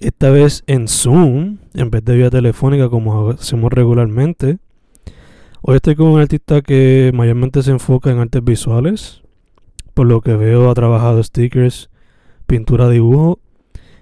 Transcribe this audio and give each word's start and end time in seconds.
esta 0.00 0.30
vez 0.30 0.64
en 0.66 0.88
Zoom, 0.88 1.58
en 1.74 1.90
vez 1.90 2.02
de 2.04 2.16
vía 2.16 2.30
telefónica 2.30 2.88
como 2.88 3.30
hacemos 3.30 3.70
regularmente. 3.70 4.58
Hoy 5.60 5.76
estoy 5.76 5.94
con 5.94 6.06
un 6.06 6.20
artista 6.20 6.62
que 6.62 7.12
mayormente 7.14 7.62
se 7.62 7.70
enfoca 7.70 8.10
en 8.10 8.18
artes 8.18 8.42
visuales, 8.42 9.22
por 9.92 10.06
lo 10.06 10.22
que 10.22 10.34
veo 10.36 10.70
ha 10.70 10.74
trabajado 10.74 11.22
stickers, 11.22 11.90
pintura, 12.46 12.88
dibujo, 12.88 13.40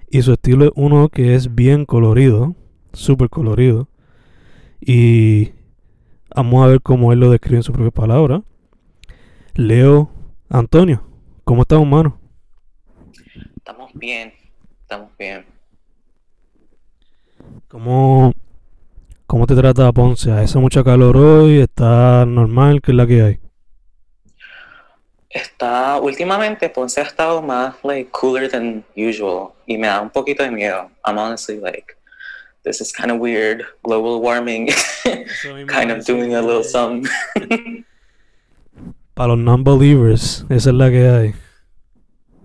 y 0.09 0.23
su 0.23 0.33
estilo 0.33 0.67
es 0.67 0.71
uno 0.77 1.09
que 1.09 1.35
es 1.35 1.57
bien 1.57 1.85
colorido, 1.85 2.55
súper 2.93 3.29
colorido, 3.29 3.89
y 4.81 5.51
vamos 6.35 6.65
a 6.65 6.69
ver 6.69 6.81
cómo 6.81 7.13
él 7.13 7.19
lo 7.19 7.31
describe 7.31 7.57
en 7.57 7.65
su 7.65 7.73
propia 7.73 7.91
palabra. 7.91 8.45
Leo 9.55 10.13
Antonio, 10.49 11.03
¿cómo 11.43 11.63
estás, 11.63 11.81
humano? 11.81 12.21
Estamos 13.57 13.91
bien, 13.95 14.33
estamos 14.83 15.11
bien. 15.19 15.58
¿Cómo, 17.69 18.33
¿Cómo 19.27 19.47
te 19.47 19.55
trata 19.55 19.93
Ponce? 19.93 20.33
¿Hace 20.33 20.59
mucha 20.59 20.83
calor 20.83 21.17
hoy? 21.17 21.61
¿Está 21.61 22.25
normal? 22.27 22.81
¿Qué 22.81 22.93
es 22.93 22.97
la 22.97 23.07
que 23.07 23.23
hay? 23.23 23.41
Está, 25.29 25.99
últimamente 26.01 26.69
Ponce 26.71 27.01
ha 27.01 27.05
estado 27.05 27.43
más, 27.43 27.75
like, 27.85 28.11
cooler 28.11 28.51
than 28.51 28.85
usual. 28.97 29.51
Y 29.67 29.77
me 29.77 29.87
da 29.87 30.01
un 30.01 30.11
poquito 30.11 30.43
de 30.43 30.51
miedo. 30.51 30.91
I'm 31.05 31.19
honestly, 31.19 31.61
like, 31.61 31.95
this 32.65 32.81
is 32.81 32.93
kind 32.93 33.11
of 33.11 33.19
weird. 33.19 33.65
Global 33.83 34.21
warming, 34.21 34.71
kind 35.69 35.91
of 35.91 36.07
doing 36.07 36.35
a 36.35 36.41
little 36.41 36.65
something. 36.65 37.09
Para 39.15 39.31
los 39.35 39.39
non-believers, 39.39 40.45
esa 40.49 40.71
es 40.71 40.75
la 40.75 40.91
que 40.91 41.09
hay. 41.09 41.35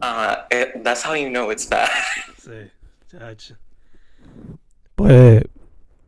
Uh, 0.02 0.36
it, 0.52 0.84
that's 0.84 1.02
how 1.02 1.14
you 1.14 1.30
know 1.30 1.50
it's 1.52 1.66
bad. 1.66 1.88
Sí, 2.44 2.70
chacho. 3.10 3.56
Pues, 4.96 5.44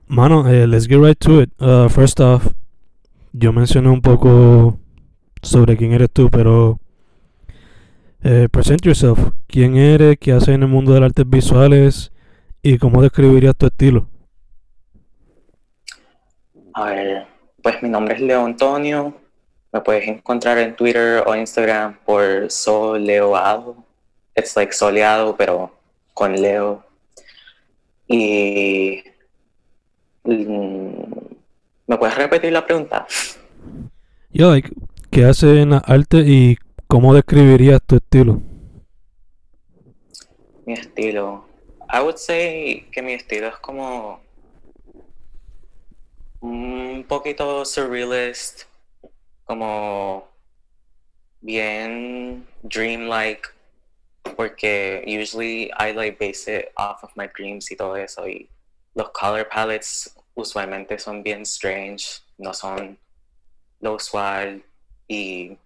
mano, 0.07 0.47
eh, 0.47 0.67
let's 0.67 0.87
get 0.87 0.99
right 0.99 1.17
to 1.19 1.41
it. 1.41 1.51
Uh, 1.59 1.89
first 1.89 2.19
off, 2.19 2.47
yo 3.33 3.51
mencioné 3.51 3.89
un 3.89 4.01
poco 4.01 4.79
sobre 5.41 5.77
quién 5.77 5.91
eres 5.93 6.09
tú, 6.11 6.29
pero 6.29 6.79
eh, 8.23 8.47
present 8.51 8.81
yourself. 8.83 9.19
¿Quién 9.47 9.75
eres? 9.75 10.17
¿Qué 10.19 10.31
haces 10.31 10.49
en 10.49 10.63
el 10.63 10.69
mundo 10.69 10.93
de 10.93 10.99
las 10.99 11.09
artes 11.09 11.29
visuales? 11.29 12.11
¿Y 12.61 12.77
cómo 12.77 13.01
describirías 13.01 13.55
tu 13.55 13.67
estilo? 13.67 14.07
A 16.73 16.85
ver, 16.85 17.27
pues 17.61 17.81
mi 17.83 17.89
nombre 17.89 18.15
es 18.15 18.21
Leo 18.21 18.45
Antonio. 18.45 19.13
Me 19.71 19.81
puedes 19.81 20.07
encontrar 20.07 20.57
en 20.57 20.75
Twitter 20.75 21.23
o 21.25 21.35
Instagram 21.35 21.97
por 22.05 22.49
Soleoado. 22.49 23.75
It's 24.35 24.55
like 24.55 24.73
soleado, 24.73 25.35
pero 25.37 25.71
con 26.13 26.33
Leo. 26.33 26.83
Y. 28.07 29.03
mm, 30.23 31.35
¿Me 31.87 31.97
puedes 31.97 32.15
repetir 32.15 32.51
la 32.51 32.65
pregunta? 32.65 33.05
Yo, 34.31 34.51
like, 34.51 34.69
¿qué 35.11 35.25
haces 35.25 35.59
en 35.59 35.71
la 35.71 35.77
arte 35.77 36.17
y 36.25 36.57
cómo 36.87 37.13
describirías 37.13 37.81
tu 37.81 37.95
estilo? 37.97 38.41
Mi 40.65 40.73
estilo. 40.73 41.45
I 41.91 42.01
would 42.01 42.17
say 42.17 42.87
que 42.91 43.01
mi 43.01 43.13
estilo 43.13 43.47
es 43.47 43.57
como. 43.57 44.19
Un 46.41 47.05
poquito 47.07 47.63
surrealist. 47.65 48.63
Como. 49.45 50.27
Bien 51.41 52.45
dreamlike. 52.63 53.54
Porque 54.35 55.03
usually 55.05 55.71
I 55.73 55.91
like 55.91 56.17
base 56.19 56.47
it 56.47 56.71
off 56.77 57.03
of 57.03 57.11
my 57.15 57.27
dreams 57.27 57.71
y 57.71 57.75
todo 57.75 57.95
eso. 57.95 58.27
Y 58.27 58.49
los 58.95 59.09
color 59.11 59.47
palettes 59.49 60.13
usualmente 60.35 60.99
son 60.99 61.23
bien 61.23 61.43
strange. 61.43 62.21
No 62.37 62.53
son 62.53 62.97
lo 63.81 63.95
usual. 63.95 64.61
Y 65.07 65.57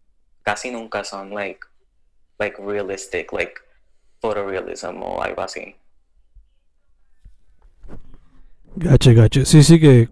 casi 0.44 0.72
nunca 0.72 1.04
son 1.04 1.32
like. 1.32 1.66
Like 2.38 2.58
realistic. 2.60 3.32
Like 3.32 3.60
photorealism 4.22 5.02
o 5.02 5.22
algo 5.22 5.42
así. 5.42 5.76
Gache, 8.76 9.14
gache. 9.14 9.46
Sí, 9.46 9.64
sí 9.64 9.80
que 9.80 10.10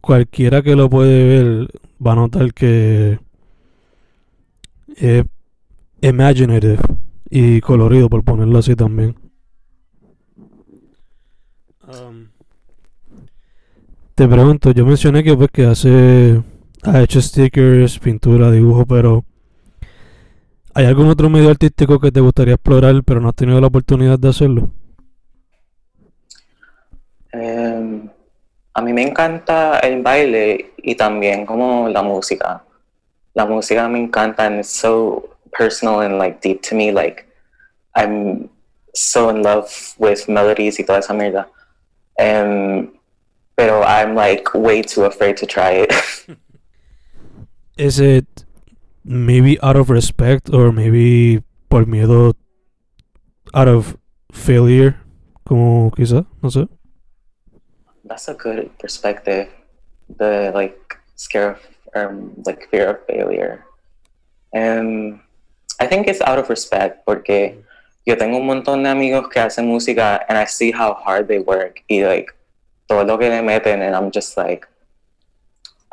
cualquiera 0.00 0.62
que 0.62 0.76
lo 0.76 0.88
puede 0.88 1.24
ver 1.24 1.68
va 2.04 2.12
a 2.12 2.16
notar 2.16 2.52
que 2.52 3.18
es 4.96 5.24
imaginative 6.00 6.78
y 7.36 7.60
colorido, 7.60 8.08
por 8.08 8.22
ponerlo 8.22 8.60
así 8.60 8.76
también. 8.76 9.16
Um, 11.82 12.28
te 14.14 14.28
pregunto, 14.28 14.70
yo 14.70 14.86
mencioné 14.86 15.24
que 15.24 15.34
pues 15.36 15.50
que 15.50 15.66
hace 15.66 16.40
ha 16.84 17.02
hecho 17.02 17.20
stickers, 17.20 17.98
pintura, 17.98 18.52
dibujo, 18.52 18.86
pero 18.86 19.24
¿hay 20.74 20.86
algún 20.86 21.08
otro 21.08 21.28
medio 21.28 21.50
artístico 21.50 21.98
que 21.98 22.12
te 22.12 22.20
gustaría 22.20 22.54
explorar 22.54 23.02
pero 23.04 23.20
no 23.20 23.30
has 23.30 23.34
tenido 23.34 23.60
la 23.60 23.66
oportunidad 23.66 24.16
de 24.16 24.28
hacerlo? 24.28 24.70
Em, 27.32 28.08
a 28.74 28.80
mí 28.80 28.92
me 28.92 29.02
encanta 29.02 29.80
el 29.80 30.02
baile 30.02 30.70
y 30.76 30.94
también 30.94 31.44
como 31.44 31.88
la 31.88 32.02
música. 32.02 32.62
La 33.34 33.44
música 33.44 33.88
me 33.88 33.98
encanta 33.98 34.46
and 34.46 34.60
it's 34.60 34.70
so 34.70 35.33
personal 35.54 36.00
and 36.00 36.18
like 36.18 36.40
deep 36.40 36.62
to 36.62 36.74
me. 36.74 36.92
Like 36.92 37.26
I'm 37.94 38.50
so 38.94 39.28
in 39.28 39.42
love 39.42 39.94
with 39.98 40.28
melodies 40.28 40.78
y 40.78 40.84
toda 40.84 40.98
esa 40.98 41.14
mierda. 41.14 41.46
Em, 42.18 42.92
pero 43.56 43.82
I'm 43.82 44.14
like 44.14 44.54
way 44.54 44.82
too 44.82 45.04
afraid 45.04 45.36
to 45.38 45.46
try 45.46 45.86
it. 45.86 45.92
Is 47.76 47.98
it 47.98 48.44
maybe 49.04 49.60
out 49.60 49.76
of 49.76 49.90
respect 49.90 50.50
or 50.50 50.70
maybe 50.70 51.42
por 51.68 51.84
miedo 51.84 52.34
out 53.52 53.68
of 53.68 53.96
failure? 54.32 54.96
Como 55.44 55.90
quizá, 55.90 56.24
no 56.42 56.48
sé. 56.50 56.68
That's 58.04 58.28
a 58.28 58.34
good 58.34 58.70
perspective. 58.78 59.48
The 60.18 60.52
like 60.54 60.96
scare 61.16 61.52
of 61.52 61.60
um, 61.94 62.32
like 62.46 62.68
fear 62.70 62.90
of 62.90 63.06
failure. 63.06 63.64
Um, 64.54 65.20
I 65.80 65.86
think 65.86 66.06
it's 66.06 66.20
out 66.20 66.38
of 66.38 66.48
respect 66.48 67.04
porque 67.04 67.62
yo 68.06 68.16
tengo 68.16 68.38
un 68.38 68.46
montón 68.46 68.82
de 68.82 68.90
amigos 68.90 69.28
que 69.28 69.40
hacen 69.40 69.66
música 69.66 70.24
and 70.28 70.38
I 70.38 70.46
see 70.46 70.70
how 70.72 70.94
hard 70.94 71.26
they 71.28 71.38
work 71.38 71.82
y 71.88 72.04
like 72.04 72.32
todo 72.86 73.04
lo 73.04 73.18
que 73.18 73.28
le 73.28 73.42
meten 73.42 73.82
and 73.82 73.94
I'm 73.94 74.10
just 74.10 74.36
like 74.36 74.66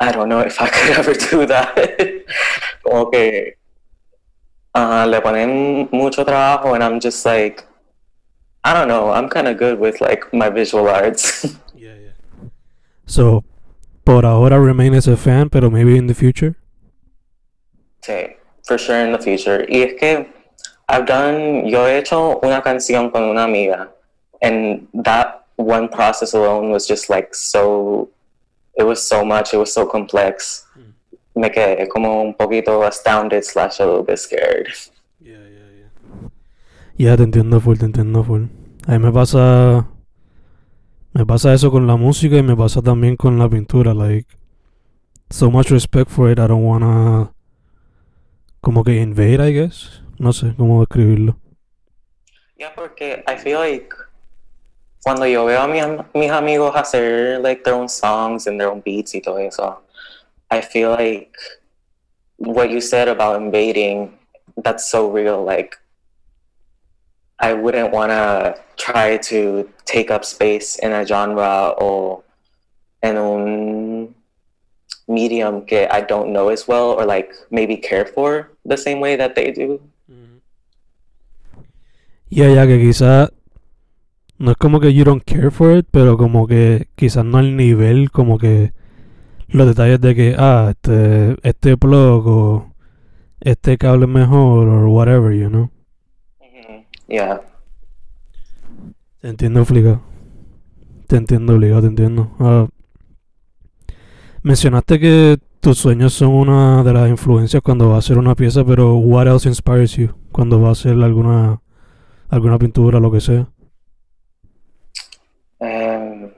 I 0.00 0.10
don't 0.10 0.28
know 0.28 0.40
if 0.40 0.60
I 0.60 0.68
could 0.68 0.90
ever 0.98 1.14
do 1.14 1.46
that. 1.46 1.74
como 2.82 3.10
que 3.10 3.56
uh, 4.74 5.06
le 5.08 5.20
ponen 5.20 5.88
mucho 5.92 6.24
trabajo 6.24 6.74
and 6.74 6.82
I'm 6.82 7.00
just 7.00 7.24
like, 7.24 7.64
I 8.64 8.74
don't 8.74 8.88
know, 8.88 9.10
I'm 9.10 9.28
kind 9.28 9.46
of 9.46 9.58
good 9.58 9.78
with 9.78 10.00
like 10.00 10.32
my 10.32 10.50
visual 10.50 10.88
arts. 10.88 11.44
yeah, 11.74 11.94
yeah. 11.94 12.48
So, 13.06 13.44
por 14.04 14.24
ahora 14.24 14.60
remain 14.60 14.94
as 14.94 15.06
a 15.06 15.16
fan, 15.16 15.48
pero 15.48 15.70
maybe 15.70 15.96
in 15.96 16.06
the 16.06 16.14
future? 16.14 16.56
sí, 18.02 18.34
for 18.64 18.78
sure 18.78 19.00
in 19.04 19.12
the 19.12 19.18
future. 19.18 19.66
Y 19.68 19.82
es 19.82 19.94
que 19.98 20.26
I've 20.88 21.06
done, 21.06 21.68
yo 21.68 21.86
he 21.86 21.98
hecho 21.98 22.40
una 22.42 22.62
canción 22.62 23.10
con 23.10 23.24
una 23.24 23.44
amiga 23.44 23.90
and 24.42 24.86
that 25.04 25.46
one 25.56 25.88
process 25.88 26.34
alone 26.34 26.70
was 26.70 26.86
just 26.86 27.08
like 27.08 27.34
so, 27.34 28.08
it 28.76 28.84
was 28.84 29.06
so 29.06 29.24
much, 29.24 29.54
it 29.54 29.58
was 29.58 29.72
so 29.72 29.86
complex. 29.86 30.66
Mm. 30.76 30.92
Me 31.40 31.50
quedé 31.50 31.88
como 31.88 32.22
un 32.22 32.34
poquito 32.34 32.82
astounded 32.84 33.44
slash 33.44 33.80
a 33.80 33.86
little 33.86 34.02
bit 34.02 34.18
scared. 34.18 34.68
Yeah, 35.20 35.38
yeah, 35.38 35.70
yeah. 35.78 36.28
Ya 36.98 37.16
te 37.16 37.22
entiendo 37.22 37.60
full, 37.60 37.76
te 37.78 37.86
entiendo 37.86 38.24
full. 38.24 38.48
A 38.86 38.92
mí 38.92 38.98
me 38.98 39.12
pasa. 39.12 39.88
Me 41.14 41.26
pasa 41.26 41.52
eso 41.52 41.70
con 41.70 41.86
la 41.86 41.96
música 41.96 42.36
y 42.36 42.42
me 42.42 42.56
pasa 42.56 42.80
también 42.82 43.16
con 43.16 43.38
la 43.38 43.48
pintura. 43.48 43.94
Like, 43.94 44.26
so 45.30 45.50
much 45.50 45.70
respect 45.70 46.10
for 46.10 46.30
it. 46.30 46.38
I 46.38 46.46
don't 46.46 46.64
wanna. 46.64 47.32
Como 48.62 48.84
que 48.84 48.92
invade, 48.92 49.48
I 49.48 49.52
guess. 49.52 50.02
No 50.20 50.32
sé 50.32 50.54
cómo 50.56 50.78
describirlo. 50.80 51.36
Yeah, 52.56 52.72
porque 52.76 53.24
I 53.26 53.36
feel 53.36 53.58
like 53.58 53.92
cuando 55.02 55.26
yo 55.26 55.44
veo 55.46 55.62
a 55.62 55.66
mi, 55.66 55.80
mis 56.14 56.30
amigos 56.30 56.72
hacer 56.76 57.40
like 57.42 57.64
their 57.64 57.74
own 57.74 57.88
songs 57.88 58.46
and 58.46 58.60
their 58.60 58.68
own 58.68 58.80
beats 58.80 59.16
y 59.16 59.20
todo 59.20 59.38
eso, 59.38 59.82
I 60.48 60.60
feel 60.60 60.90
like 60.90 61.36
what 62.36 62.70
you 62.70 62.80
said 62.80 63.08
about 63.08 63.42
invading, 63.42 64.16
that's 64.62 64.88
so 64.88 65.10
real. 65.10 65.42
Like, 65.42 65.76
I 67.40 67.54
wouldn't 67.54 67.90
want 67.90 68.10
to 68.10 68.54
try 68.76 69.16
to 69.16 69.68
take 69.86 70.12
up 70.12 70.24
space 70.24 70.76
in 70.76 70.92
a 70.92 71.04
genre 71.04 71.74
or 71.78 72.22
in 73.02 73.16
un 73.16 74.14
medium 75.12 75.64
que 75.64 75.84
I 75.84 76.04
don't 76.08 76.30
know 76.32 76.50
as 76.50 76.66
well 76.66 76.96
or 76.96 77.06
like 77.06 77.30
maybe 77.50 77.76
care 77.80 78.06
for 78.06 78.56
the 78.64 78.76
same 78.76 79.00
way 79.00 79.16
that 79.16 79.34
they 79.34 79.52
do. 79.52 79.80
Ya, 82.30 82.48
ya, 82.48 82.66
que 82.66 82.80
quizá. 82.80 83.30
No 84.38 84.52
es 84.52 84.56
como 84.56 84.80
que 84.80 84.94
you 84.94 85.04
don't 85.04 85.22
care 85.22 85.50
for 85.50 85.76
it, 85.76 85.86
pero 85.90 86.16
como 86.16 86.46
que 86.46 86.88
quizás 86.96 87.24
no 87.24 87.38
al 87.38 87.56
nivel, 87.56 88.10
como 88.10 88.38
que 88.38 88.72
los 89.48 89.66
detalles 89.66 90.00
de 90.00 90.14
que, 90.14 90.34
ah, 90.38 90.68
este, 90.70 91.36
este 91.46 91.76
plug 91.76 92.26
o 92.26 92.72
este 93.40 93.76
cable 93.76 94.06
mejor 94.06 94.66
o 94.66 94.90
whatever, 94.90 95.32
you 95.32 95.48
know. 95.48 95.70
Mhm. 96.40 96.86
Yeah. 97.06 97.42
Te 99.20 99.28
entiendo 99.28 99.62
obligado. 99.62 100.00
Te 101.06 101.16
entiendo 101.16 101.54
obligado, 101.54 101.82
te 101.82 101.88
entiendo. 101.88 102.30
Ah, 102.40 102.66
mencionaste 104.42 104.98
que 104.98 105.38
tus 105.60 105.78
sueños 105.78 106.12
son 106.12 106.28
una 106.30 106.82
de 106.82 106.92
las 106.92 107.08
influencias 107.08 107.62
cuando 107.62 107.88
vas 107.88 107.96
a 107.96 107.98
hacer 107.98 108.18
una 108.18 108.34
pieza, 108.34 108.64
pero 108.64 108.94
what 108.94 109.26
else 109.26 109.48
inspires 109.48 109.96
you 109.96 110.08
cuando 110.32 110.60
vas 110.60 110.68
a 110.68 110.90
hacer 110.90 111.02
alguna 111.02 111.60
alguna 112.28 112.58
pintura, 112.58 112.98
lo 112.98 113.10
que 113.12 113.20
sea? 113.20 113.46
Um, 115.60 116.30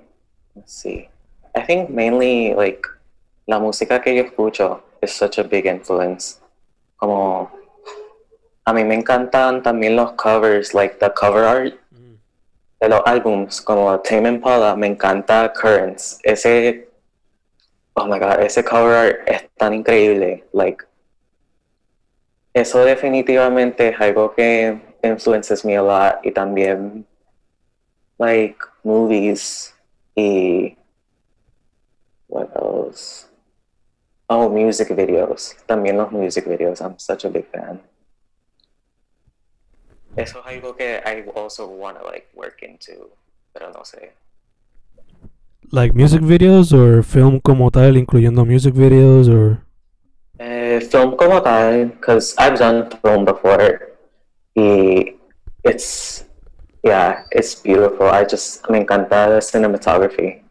let's 0.55 0.73
see. 0.73 1.09
I 1.55 1.63
think 1.67 1.89
mainly 1.89 2.53
like 2.55 2.83
la 3.47 3.59
música 3.59 4.01
que 4.01 4.15
yo 4.15 4.23
escucho 4.25 4.83
is 5.03 5.13
such 5.13 5.39
a 5.39 5.43
big 5.43 5.67
influence. 5.67 6.41
Como 6.97 7.51
a 8.65 8.73
mí 8.73 8.85
me 8.85 8.95
encantan 8.95 9.63
también 9.63 9.97
los 9.97 10.13
covers, 10.13 10.75
like 10.75 10.99
the 10.99 11.11
cover 11.15 11.45
art 11.45 11.75
de 12.81 12.89
los 12.89 13.01
álbums, 13.07 13.61
como 13.63 13.99
Tame 14.01 14.29
Impala, 14.29 14.77
me 14.77 14.87
encanta 14.87 15.53
Currents. 15.53 16.19
Ese, 16.23 16.89
oh 17.95 18.07
my 18.07 18.19
god, 18.19 18.41
ese 18.41 18.63
cover 18.65 18.95
art 18.95 19.29
es 19.29 19.49
tan 19.57 19.75
increíble. 19.75 20.45
Like, 20.53 20.85
eso 22.53 22.85
definitivamente 22.85 23.89
es 23.89 24.01
algo 24.01 24.35
que 24.35 24.81
influences 25.03 25.65
me 25.65 25.77
a 25.77 25.83
lot 25.83 26.25
y 26.25 26.31
también, 26.33 27.07
like, 28.19 28.59
movies 28.83 29.75
y 30.15 30.77
what 32.29 32.49
else? 32.57 33.29
Oh, 34.29 34.49
music 34.49 34.89
videos. 34.97 35.55
También 35.67 35.97
los 35.97 36.11
music 36.11 36.47
videos. 36.47 36.81
I'm 36.81 36.99
such 36.99 37.25
a 37.25 37.29
big 37.29 37.47
fan. 37.51 37.81
Eso 40.17 40.41
es 40.41 40.47
algo 40.47 40.77
que 40.77 41.03
I 41.05 41.25
also 41.35 41.67
want 41.67 41.99
to 41.99 42.05
like 42.05 42.29
work 42.35 42.63
into, 42.63 43.11
pero 43.53 43.71
no 43.71 43.85
sé. 43.85 44.13
Like 45.73 45.95
music 45.95 46.23
videos 46.23 46.73
or 46.73 47.03
film 47.03 47.41
como 47.41 47.71
tal, 47.71 47.97
incluyendo 47.97 48.45
music 48.45 48.75
videos 48.75 49.29
or 49.29 49.61
Eh, 50.39 50.81
film 50.91 51.17
como 51.17 51.41
tal, 51.43 51.87
because 51.87 52.35
I've 52.39 52.59
done 52.59 52.89
film 53.03 53.25
before. 53.25 53.97
Y 54.57 55.15
it's, 55.65 56.25
yeah, 56.83 57.25
it's 57.33 57.55
beautiful. 57.55 58.07
I 58.09 58.25
just, 58.25 58.69
me 58.69 58.79
encanta 58.79 59.29
the 59.29 59.41
cinematography. 59.41 60.45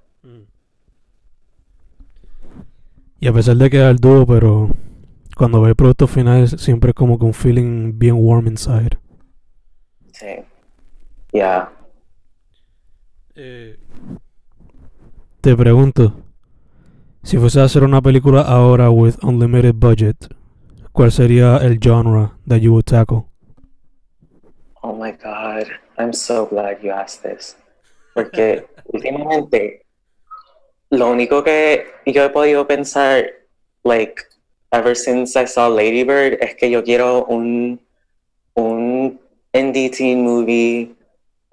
y 3.23 3.27
a 3.27 3.31
pesar 3.31 3.55
de 3.55 3.69
quedar 3.69 3.95
duro, 3.95 4.25
pero 4.25 4.69
cuando 5.37 5.61
ve 5.61 5.69
el 5.69 5.75
producto 5.77 6.07
final 6.07 6.43
es 6.43 6.51
siempre 6.59 6.93
como 6.93 7.17
que 7.17 7.23
un 7.23 7.33
feeling 7.33 7.97
bien 7.97 8.15
warm 8.17 8.47
inside. 8.47 8.97
Sí. 10.11 10.43
Yeah. 11.31 11.69
Te 15.43 15.57
pregunto, 15.57 16.13
si 17.21 17.37
fuese 17.37 17.59
a 17.59 17.65
hacer 17.65 17.83
una 17.83 18.01
película 18.01 18.43
ahora 18.43 18.89
with 18.89 19.15
unlimited 19.23 19.75
budget, 19.75 20.15
¿cuál 20.93 21.11
sería 21.11 21.57
el 21.57 21.79
genre 21.81 22.31
that 22.47 22.61
you 22.61 22.71
would 22.71 22.85
tackle? 22.85 23.25
Oh 24.83 24.95
my 24.95 25.11
God. 25.11 25.67
I'm 25.97 26.13
so 26.13 26.45
glad 26.45 26.81
you 26.81 26.91
asked 26.91 27.29
this. 27.29 27.57
Porque 28.13 28.65
últimamente, 28.93 29.85
lo 30.89 31.11
único 31.11 31.43
que 31.43 31.87
yo 32.05 32.23
he 32.23 32.29
podido 32.29 32.65
pensar, 32.65 33.25
like, 33.83 34.23
ever 34.71 34.95
since 34.95 35.37
I 35.37 35.45
saw 35.45 35.67
Lady 35.67 36.05
Bird, 36.05 36.37
es 36.39 36.55
que 36.55 36.71
yo 36.71 36.85
quiero 36.85 37.25
un, 37.25 37.81
un 38.55 39.19
indie 39.51 39.89
teen 39.89 40.23
movie 40.23 40.95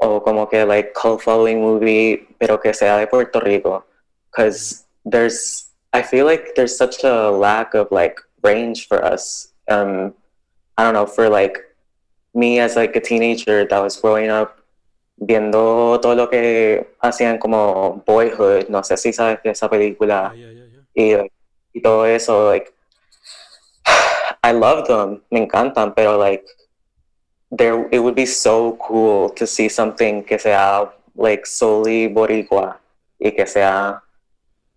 o 0.00 0.20
como 0.20 0.46
que, 0.46 0.64
like, 0.64 0.94
cult 0.94 1.22
following 1.22 1.60
movie, 1.60 2.26
pero 2.38 2.58
que 2.58 2.72
sea 2.72 2.98
de 2.98 3.06
Puerto 3.06 3.40
Rico. 3.40 3.84
Because 4.30 4.84
there's, 5.04 5.70
I 5.92 6.02
feel 6.02 6.24
like 6.24 6.54
there's 6.54 6.76
such 6.76 7.04
a 7.04 7.30
lack 7.30 7.74
of, 7.74 7.88
like, 7.90 8.20
range 8.42 8.88
for 8.88 9.04
us. 9.04 9.52
Um, 9.68 10.14
I 10.78 10.84
don't 10.84 10.94
know, 10.94 11.06
for, 11.06 11.28
like, 11.28 11.58
me 12.34 12.60
as 12.60 12.76
like 12.76 12.94
a 12.96 13.00
teenager 13.00 13.64
that 13.64 13.82
was 13.82 13.96
growing 13.96 14.30
up 14.30 14.60
viendo 15.16 16.00
todo 16.00 16.14
lo 16.14 16.30
que 16.30 16.94
hacían 17.02 17.38
como 17.38 18.02
Boyhood, 18.06 18.68
no 18.68 18.82
sé 18.82 18.96
si 18.96 19.12
sabes 19.12 19.42
de 19.42 19.50
esa 19.50 19.68
película 19.68 20.32
y, 20.94 21.14
y 21.72 21.80
todo 21.82 22.06
eso, 22.06 22.48
like 22.50 22.72
I 24.42 24.52
love 24.52 24.86
them, 24.86 25.22
me 25.30 25.40
encantan, 25.40 25.94
pero 25.94 26.16
like 26.16 26.44
there 27.50 27.88
it 27.90 27.98
would 27.98 28.14
be 28.14 28.26
so 28.26 28.76
cool 28.80 29.28
to 29.30 29.46
see 29.46 29.68
something 29.68 30.22
que 30.22 30.38
sea 30.38 30.88
like 31.16 31.46
solely 31.46 32.08
boricua 32.08 32.76
y 33.20 33.30
que 33.30 33.46
sea 33.46 34.00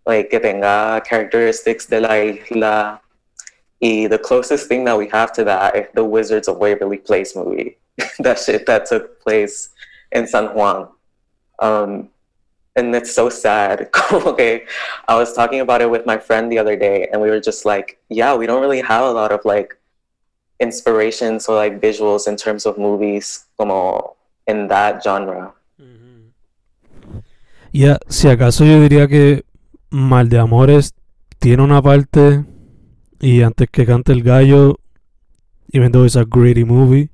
like 0.05 0.29
que 0.29 0.39
tenga 0.39 1.01
characteristics 1.05 1.85
de 1.87 2.01
la 2.01 2.15
isla 2.15 2.99
y 3.83 4.07
the 4.07 4.17
closest 4.17 4.67
thing 4.69 4.85
that 4.85 4.97
we 4.97 5.07
have 5.09 5.33
to 5.33 5.43
that 5.43 5.75
is 5.75 5.87
the 5.93 6.03
Wizards 6.03 6.47
of 6.47 6.57
Waverly 6.57 6.97
Place 6.97 7.35
movie. 7.35 7.77
that 8.19 8.39
shit 8.39 8.65
that 8.65 8.85
took 8.85 9.21
place 9.21 9.69
in 10.13 10.25
San 10.25 10.55
Juan. 10.55 10.87
Um, 11.59 12.09
and 12.77 12.95
it's 12.95 13.13
so 13.13 13.29
sad. 13.29 13.89
okay, 14.13 14.65
I 15.07 15.15
was 15.15 15.33
talking 15.33 15.59
about 15.59 15.81
it 15.81 15.89
with 15.89 16.05
my 16.05 16.17
friend 16.17 16.49
the 16.49 16.59
other 16.59 16.77
day, 16.77 17.09
and 17.11 17.21
we 17.21 17.29
were 17.29 17.41
just 17.41 17.65
like, 17.65 17.99
yeah, 18.09 18.33
we 18.33 18.47
don't 18.47 18.61
really 18.61 18.81
have 18.81 19.03
a 19.03 19.11
lot 19.11 19.33
of 19.33 19.43
like 19.43 19.77
inspirations 20.59 21.47
or 21.47 21.55
like 21.55 21.79
visuals 21.79 22.27
in 22.27 22.35
terms 22.35 22.65
of 22.65 22.77
movies 22.77 23.45
como 23.57 24.15
in 24.47 24.67
that 24.67 25.01
genre. 25.03 25.53
Ya, 27.71 27.97
si 28.07 28.27
acaso 28.27 28.65
yo 28.65 28.79
diría 28.79 29.07
que 29.07 29.45
Mal 29.89 30.29
de 30.29 30.37
Amores 30.39 30.93
tiene 31.39 31.63
una 31.63 31.81
parte 31.81 32.45
y 33.19 33.41
antes 33.41 33.67
que 33.71 33.85
cante 33.85 34.11
el 34.11 34.21
gallo, 34.21 34.79
even 35.71 35.91
though 35.91 36.05
it's 36.05 36.15
a 36.15 36.23
gritty 36.23 36.65
movie, 36.65 37.09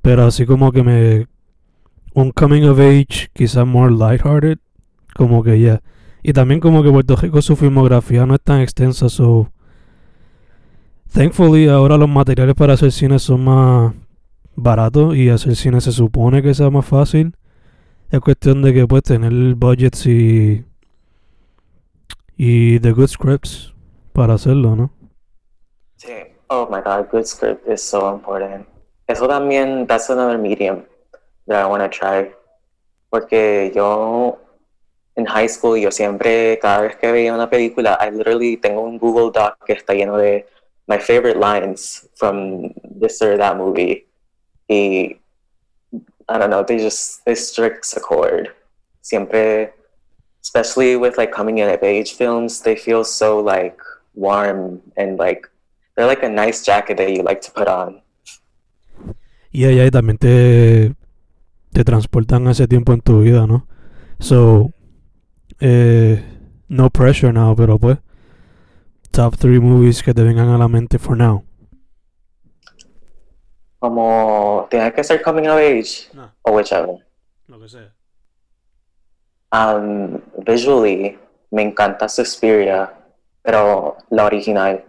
pero 0.00 0.24
así 0.24 0.46
como 0.46 0.72
que 0.72 0.82
me 0.82 1.26
un 2.14 2.32
coming 2.32 2.64
of 2.64 2.78
age, 2.80 3.28
quizás 3.34 3.66
more 3.66 3.92
lighthearted, 3.92 4.58
como 5.14 5.42
que 5.42 5.60
ya, 5.60 5.82
Y 6.22 6.32
también 6.32 6.60
como 6.60 6.82
que 6.82 6.90
Puerto 6.90 7.16
Rico 7.16 7.40
su 7.40 7.56
filmografía 7.56 8.26
no 8.26 8.34
es 8.34 8.40
tan 8.42 8.60
extensa, 8.60 9.08
so 9.08 9.50
thankfully 11.12 11.68
ahora 11.68 11.96
los 11.96 12.08
materiales 12.08 12.54
para 12.54 12.74
hacer 12.74 12.92
cine 12.92 13.18
son 13.18 13.44
más 13.44 13.94
baratos 14.54 15.16
y 15.16 15.28
hacer 15.28 15.56
cine 15.56 15.80
se 15.80 15.92
supone 15.92 16.42
que 16.42 16.54
sea 16.54 16.70
más 16.70 16.86
fácil. 16.86 17.36
Es 18.10 18.20
cuestión 18.20 18.62
de 18.62 18.74
que 18.74 18.86
puedes 18.86 19.04
tener 19.04 19.32
budgets 19.54 20.06
y 20.06 20.64
y 22.36 22.80
the 22.80 22.92
good 22.92 23.08
scripts 23.08 23.74
para 24.12 24.34
hacerlo, 24.34 24.74
¿no? 24.74 24.90
Sí. 25.96 26.12
Oh 26.48 26.66
my 26.70 26.80
god, 26.82 27.10
good 27.12 27.26
script 27.26 27.68
is 27.68 27.82
so 27.82 28.12
important. 28.12 28.66
Eso 29.06 29.28
también, 29.28 29.86
that's 29.86 30.08
another 30.08 30.38
medium 30.38 30.84
that 31.46 31.62
I 31.62 31.68
want 31.68 31.82
to 31.82 31.90
try. 31.90 32.30
Porque 33.10 33.70
yo 33.74 34.38
en 35.16 35.26
high 35.26 35.48
school, 35.48 35.78
yo 35.78 35.90
siempre, 35.90 36.58
cada 36.60 36.80
vez 36.80 36.96
que 36.96 37.12
veía 37.12 37.34
una 37.34 37.50
película, 37.50 37.98
I 38.00 38.10
literally 38.10 38.56
tengo 38.56 38.80
un 38.80 38.98
Google 38.98 39.30
Doc 39.32 39.62
que 39.64 39.74
está 39.74 39.92
lleno 39.94 40.16
de 40.16 40.46
my 40.90 40.98
favorite 40.98 41.38
lines 41.38 42.04
from 42.18 42.74
this 43.00 43.22
or 43.22 43.38
that 43.38 43.56
movie. 43.56 44.06
I 44.68 46.36
don't 46.38 46.50
know, 46.50 46.64
they 46.66 46.78
just, 46.78 47.24
they 47.24 47.36
strikes 47.36 47.96
a 47.96 48.00
chord. 48.00 48.50
Siempre, 49.00 49.72
especially 50.42 50.96
with 50.96 51.16
like 51.16 51.32
coming 51.32 51.58
in 51.58 51.68
of 51.68 51.82
age 51.82 52.14
films, 52.14 52.60
they 52.62 52.76
feel 52.76 53.02
so 53.04 53.38
like 53.38 53.78
warm 54.14 54.82
and 54.96 55.16
like, 55.16 55.48
they're 55.94 56.06
like 56.06 56.24
a 56.24 56.28
nice 56.28 56.64
jacket 56.64 56.96
that 56.98 57.10
you 57.10 57.22
like 57.22 57.40
to 57.40 57.50
put 57.52 57.68
on. 57.68 58.02
Y 59.52 59.64
allá 59.64 59.86
y 59.86 59.90
también 59.90 60.18
te, 60.18 60.94
te 61.72 61.84
transportan 61.84 62.46
a 62.46 62.52
ese 62.52 62.68
tiempo 62.68 62.92
en 62.92 63.00
tu 63.00 63.22
vida, 63.22 63.46
¿no? 63.46 63.66
So, 64.20 64.72
eh, 65.60 66.22
no 66.68 66.90
pressure 66.90 67.32
now, 67.32 67.56
pero 67.56 67.78
pues, 67.78 67.98
top 69.10 69.36
three 69.36 69.58
movies 69.60 70.02
que 70.02 70.14
te 70.14 70.22
vengan 70.22 70.48
a 70.48 70.58
la 70.58 70.68
mente 70.68 70.98
for 70.98 71.16
now. 71.16 71.44
Como, 73.78 74.66
tiene 74.70 74.92
que 74.92 75.02
ser 75.02 75.22
coming 75.22 75.46
of 75.48 75.56
age, 75.58 76.08
No, 76.12 76.30
or 76.42 76.54
whichever. 76.54 76.96
lo 77.48 77.58
que 77.58 77.68
sea. 77.68 77.92
Um, 79.52 80.20
visually, 80.44 81.18
me 81.50 81.62
encanta 81.62 82.08
Suspiria, 82.08 82.92
pero 83.42 83.96
la 84.10 84.26
original, 84.26 84.84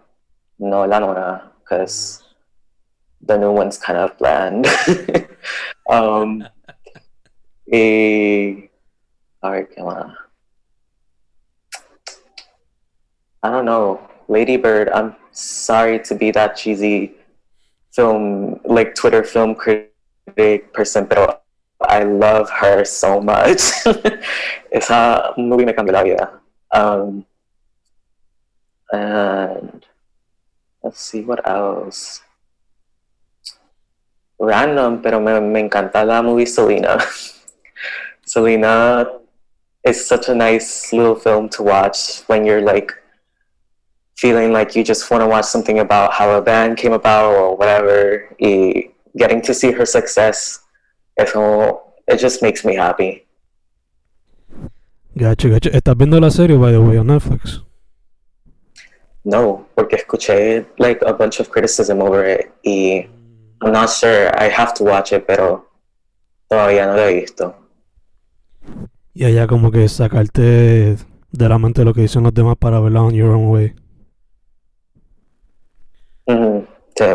no 0.60 0.86
la 0.86 1.00
nueva, 1.00 1.52
because 1.62 2.22
the 3.26 3.38
new 3.38 3.52
one's 3.52 3.78
kind 3.80 3.98
of 3.98 4.16
bland. 4.18 4.68
um, 5.90 6.44
y, 7.66 8.70
a 9.42 9.50
ver, 9.50 9.70
¿qué 9.70 9.82
más? 9.82 10.14
I 13.44 13.50
don't 13.50 13.66
know. 13.66 14.00
Lady 14.28 14.58
Bird, 14.58 14.90
I'm 14.90 15.16
sorry 15.32 16.00
to 16.00 16.16
be 16.16 16.32
that 16.32 16.56
cheesy 16.56 17.14
film, 17.92 18.60
like 18.66 18.96
Twitter 18.96 19.24
film 19.24 19.56
critic 19.56 20.74
person, 20.74 21.08
pero 21.08 21.42
I 21.82 22.04
love 22.04 22.50
her 22.50 22.86
so 22.86 23.22
much. 23.22 23.62
Esa 24.72 25.34
movie 25.38 25.66
me 25.66 25.74
cambió 25.74 25.94
la 25.94 26.04
vida. 26.04 26.40
Um, 26.72 27.26
and 28.92 29.86
let's 30.84 31.02
see 31.02 31.22
what 31.22 31.48
else. 31.48 32.22
Random, 34.40 35.02
pero 35.02 35.20
me, 35.20 35.40
me 35.40 35.70
encanta 35.70 36.06
la 36.06 36.22
movie 36.22 36.46
Selena. 36.46 37.00
Selena 38.26 39.06
is 39.84 40.06
such 40.06 40.30
a 40.30 40.36
nice 40.36 40.94
little 40.94 41.16
film 41.16 41.50
to 41.50 41.64
watch 41.64 42.22
when 42.28 42.46
you're 42.46 42.62
like 42.62 42.94
feeling 44.22 44.54
like 44.54 44.76
you 44.76 44.84
just 44.84 45.10
want 45.10 45.22
to 45.24 45.28
watch 45.28 45.46
something 45.46 45.80
about 45.80 46.14
how 46.14 46.30
a 46.30 46.42
band 46.42 46.78
came 46.78 46.94
about 46.94 47.34
or 47.34 47.58
whatever. 47.58 48.30
Y 48.40 48.92
getting 49.18 49.42
to 49.42 49.54
see 49.54 49.72
her 49.72 49.86
success, 49.86 50.60
it 51.18 52.20
just 52.20 52.42
makes 52.42 52.64
me 52.64 52.76
happy. 52.76 53.26
Gacho, 55.16 55.50
gacho. 55.50 55.70
¿Estás 55.72 55.98
viendo 55.98 56.20
la 56.20 56.30
serie, 56.30 56.56
by 56.56 56.72
the 56.72 56.80
way, 56.80 56.98
on 56.98 57.08
Netflix? 57.08 57.64
No, 59.24 59.66
porque 59.76 59.96
escuché 59.96 60.66
like 60.78 61.02
a 61.06 61.14
bunch 61.14 61.40
of 61.40 61.50
criticism 61.50 62.02
over 62.02 62.24
it 62.24 62.52
y 62.64 63.08
I'm 63.62 63.72
not 63.72 63.90
sure. 63.90 64.32
I 64.40 64.50
have 64.50 64.74
to 64.76 64.84
watch 64.84 65.12
it, 65.14 65.26
pero 65.28 65.66
todavía 66.48 66.86
no 66.86 66.96
lo 66.96 67.08
he 67.08 67.22
visto. 67.22 67.56
Y 69.14 69.26
allá 69.26 69.48
como 69.48 69.72
que 69.72 69.88
sacarte 69.90 70.96
de 71.32 71.50
la 71.50 71.58
mente 71.58 71.84
lo 71.84 71.94
que 71.94 72.02
dicen 72.02 72.24
los 72.24 72.34
demás 72.34 72.56
para 72.58 72.80
verla 72.80 73.02
on 73.02 73.14
your 73.14 73.32
own 73.32 73.50
way. 73.50 73.76
Ujú, 76.32 76.66
sí. 76.96 77.06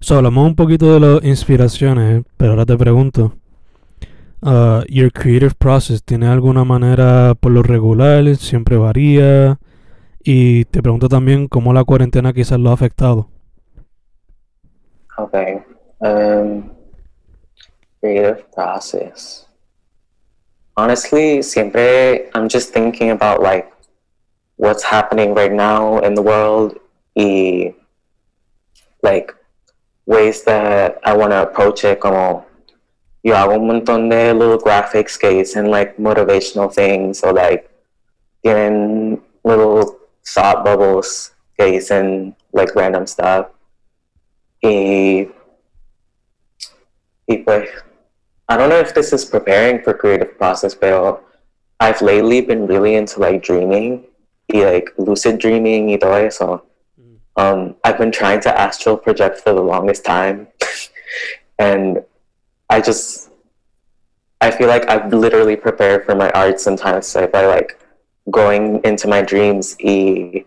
So, 0.00 0.16
hablamos 0.16 0.46
un 0.46 0.56
poquito 0.56 0.92
de 0.92 1.00
las 1.00 1.24
inspiraciones, 1.24 2.24
pero 2.36 2.52
ahora 2.52 2.66
te 2.66 2.76
pregunto. 2.76 3.34
uh, 4.42 4.82
your 4.88 5.10
creative 5.10 5.54
process, 5.54 6.02
¿tiene 6.02 6.26
alguna 6.26 6.64
manera 6.64 7.34
por 7.38 7.52
lo 7.52 7.62
regular? 7.62 8.36
¿Siempre 8.36 8.76
varía? 8.76 9.58
Y 10.24 10.64
te 10.66 10.82
pregunto 10.82 11.08
también 11.08 11.48
cómo 11.48 11.72
la 11.72 11.84
cuarentena 11.84 12.32
quizás 12.32 12.58
lo 12.58 12.70
ha 12.70 12.74
afectado. 12.74 13.28
Okay. 15.18 15.62
Um, 16.00 16.70
creative 18.00 18.44
process. 18.54 19.46
Honestly, 20.76 21.42
siempre 21.42 22.30
I'm 22.34 22.48
just 22.48 22.72
thinking 22.72 23.10
about 23.10 23.42
like 23.42 23.71
what's 24.56 24.82
happening 24.82 25.34
right 25.34 25.52
now 25.52 25.98
in 26.00 26.14
the 26.14 26.22
world 26.22 26.78
y 27.16 27.74
like 29.02 29.34
ways 30.06 30.44
that 30.44 30.98
I 31.04 31.16
want 31.16 31.32
to 31.32 31.42
approach 31.42 31.84
it 31.84 32.00
como 32.00 32.44
yo 33.22 33.34
hago 33.34 33.54
un 33.54 33.66
montón 33.66 34.10
de 34.10 34.32
little 34.34 34.58
graphics 34.58 35.18
que 35.18 35.44
and 35.56 35.70
like 35.70 35.96
motivational 35.96 36.72
things 36.72 37.22
or 37.22 37.32
like 37.32 37.68
tienen 38.44 39.20
little 39.44 39.98
thought 40.24 40.64
bubbles 40.64 41.32
que 41.58 41.80
and 41.90 42.34
like 42.52 42.74
random 42.74 43.06
stuff. 43.06 43.46
Y 44.62 45.28
y 47.28 47.36
pues 47.44 47.68
I 48.48 48.56
don't 48.56 48.68
know 48.68 48.78
if 48.78 48.94
this 48.94 49.12
is 49.12 49.24
preparing 49.24 49.82
for 49.82 49.94
creative 49.94 50.36
process, 50.36 50.74
but 50.74 51.22
I've 51.80 52.02
lately 52.02 52.40
been 52.40 52.66
really 52.66 52.94
into 52.94 53.20
like 53.20 53.42
dreaming, 53.42 54.04
y 54.52 54.64
like 54.64 54.90
lucid 54.98 55.38
dreaming 55.38 55.90
y 55.90 55.96
todo 55.96 56.14
eso. 56.14 56.64
Um, 57.36 57.76
I've 57.84 57.98
been 57.98 58.12
trying 58.12 58.40
to 58.40 58.60
astral 58.60 58.96
project 58.96 59.40
for 59.40 59.54
the 59.54 59.62
longest 59.62 60.04
time, 60.04 60.48
and 61.58 62.04
I 62.68 62.80
just 62.80 63.30
I 64.40 64.50
feel 64.50 64.68
like 64.68 64.88
I've 64.90 65.12
literally 65.12 65.56
prepared 65.56 66.04
for 66.04 66.14
my 66.14 66.30
art 66.30 66.60
sometimes 66.60 67.14
by 67.14 67.46
like 67.46 67.78
going 68.30 68.80
into 68.84 69.08
my 69.08 69.22
dreams. 69.22 69.76
e, 69.80 70.44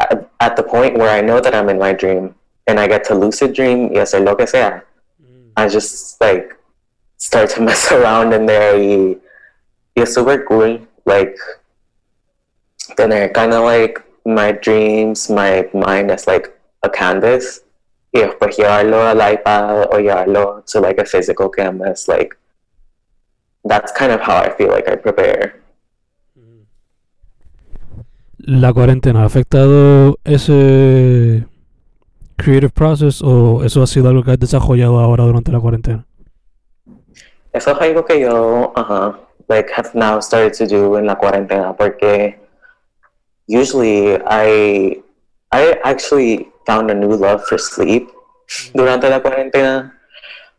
at, 0.00 0.30
at 0.40 0.56
the 0.56 0.62
point 0.62 0.98
where 0.98 1.10
I 1.10 1.20
know 1.20 1.40
that 1.40 1.54
I'm 1.54 1.68
in 1.68 1.78
my 1.78 1.92
dream 1.92 2.34
and 2.66 2.78
I 2.78 2.86
get 2.86 3.04
to 3.04 3.14
lucid 3.14 3.54
dream 3.54 3.92
yes, 3.92 4.12
hacer 4.12 4.24
lo 4.24 4.34
que 4.34 4.46
sea, 4.46 4.82
I 5.56 5.68
just 5.68 6.20
like 6.20 6.56
start 7.16 7.50
to 7.50 7.60
mess 7.68 7.90
around 7.92 8.32
in 8.32 8.46
there 8.46 8.76
y 8.76 9.16
es 9.96 10.14
super 10.14 10.44
cool. 10.44 10.80
Like 11.04 11.36
tener 12.96 13.28
kind 13.28 13.52
of 13.52 13.64
like 13.64 14.02
my 14.24 14.52
dreams, 14.52 15.30
my 15.30 15.68
mind 15.72 16.10
as 16.10 16.26
like 16.26 16.50
a 16.82 16.90
canvas 16.90 17.62
y 18.12 18.20
después 18.20 18.56
llevarlo 18.56 19.02
al 19.02 19.18
iPad 19.18 19.88
o 19.92 19.98
llevarlo 19.98 20.62
to 20.66 20.80
like 20.80 21.00
a 21.00 21.04
physical 21.04 21.48
canvas. 21.50 22.08
Like 22.08 22.36
that's 23.64 23.92
kind 23.92 24.12
of 24.12 24.20
how 24.20 24.36
I 24.36 24.50
feel 24.50 24.70
like 24.70 24.88
I 24.88 24.96
prepare. 24.96 25.62
¿La 28.38 28.72
cuarentena 28.72 29.22
ha 29.22 29.26
afectado 29.26 30.18
ese 30.24 31.44
creative 32.36 32.70
process 32.70 33.20
o 33.22 33.64
eso 33.64 33.82
ha 33.82 33.86
sido 33.86 34.08
algo 34.08 34.22
que 34.22 34.30
has 34.30 34.38
desarrollado 34.38 35.00
ahora 35.00 35.24
durante 35.24 35.50
la 35.50 35.58
cuarentena? 35.58 36.06
Eso 37.52 37.72
es 37.72 37.80
algo 37.80 38.04
que 38.04 38.20
yo, 38.20 38.72
uh 38.76 38.80
-huh, 38.80 39.16
like, 39.48 39.72
have 39.74 39.90
now 39.94 40.20
started 40.20 40.52
to 40.52 40.66
do 40.66 40.98
en 40.98 41.06
la 41.06 41.16
cuarentena 41.16 41.74
porque 41.74 42.38
usually 43.46 44.18
I, 44.26 45.02
I 45.52 45.78
actually 45.84 46.48
found 46.66 46.90
a 46.90 46.94
new 46.94 47.14
love 47.14 47.44
for 47.46 47.58
sleep 47.58 48.10
durante 48.74 49.08
la 49.08 49.20
cuarentena. 49.20 49.92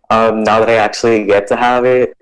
Um, 0.10 0.44
now 0.44 0.60
that 0.60 0.70
I 0.70 0.76
actually 0.76 1.26
get 1.26 1.48
to 1.48 1.56
have 1.56 1.84
it, 1.86 2.16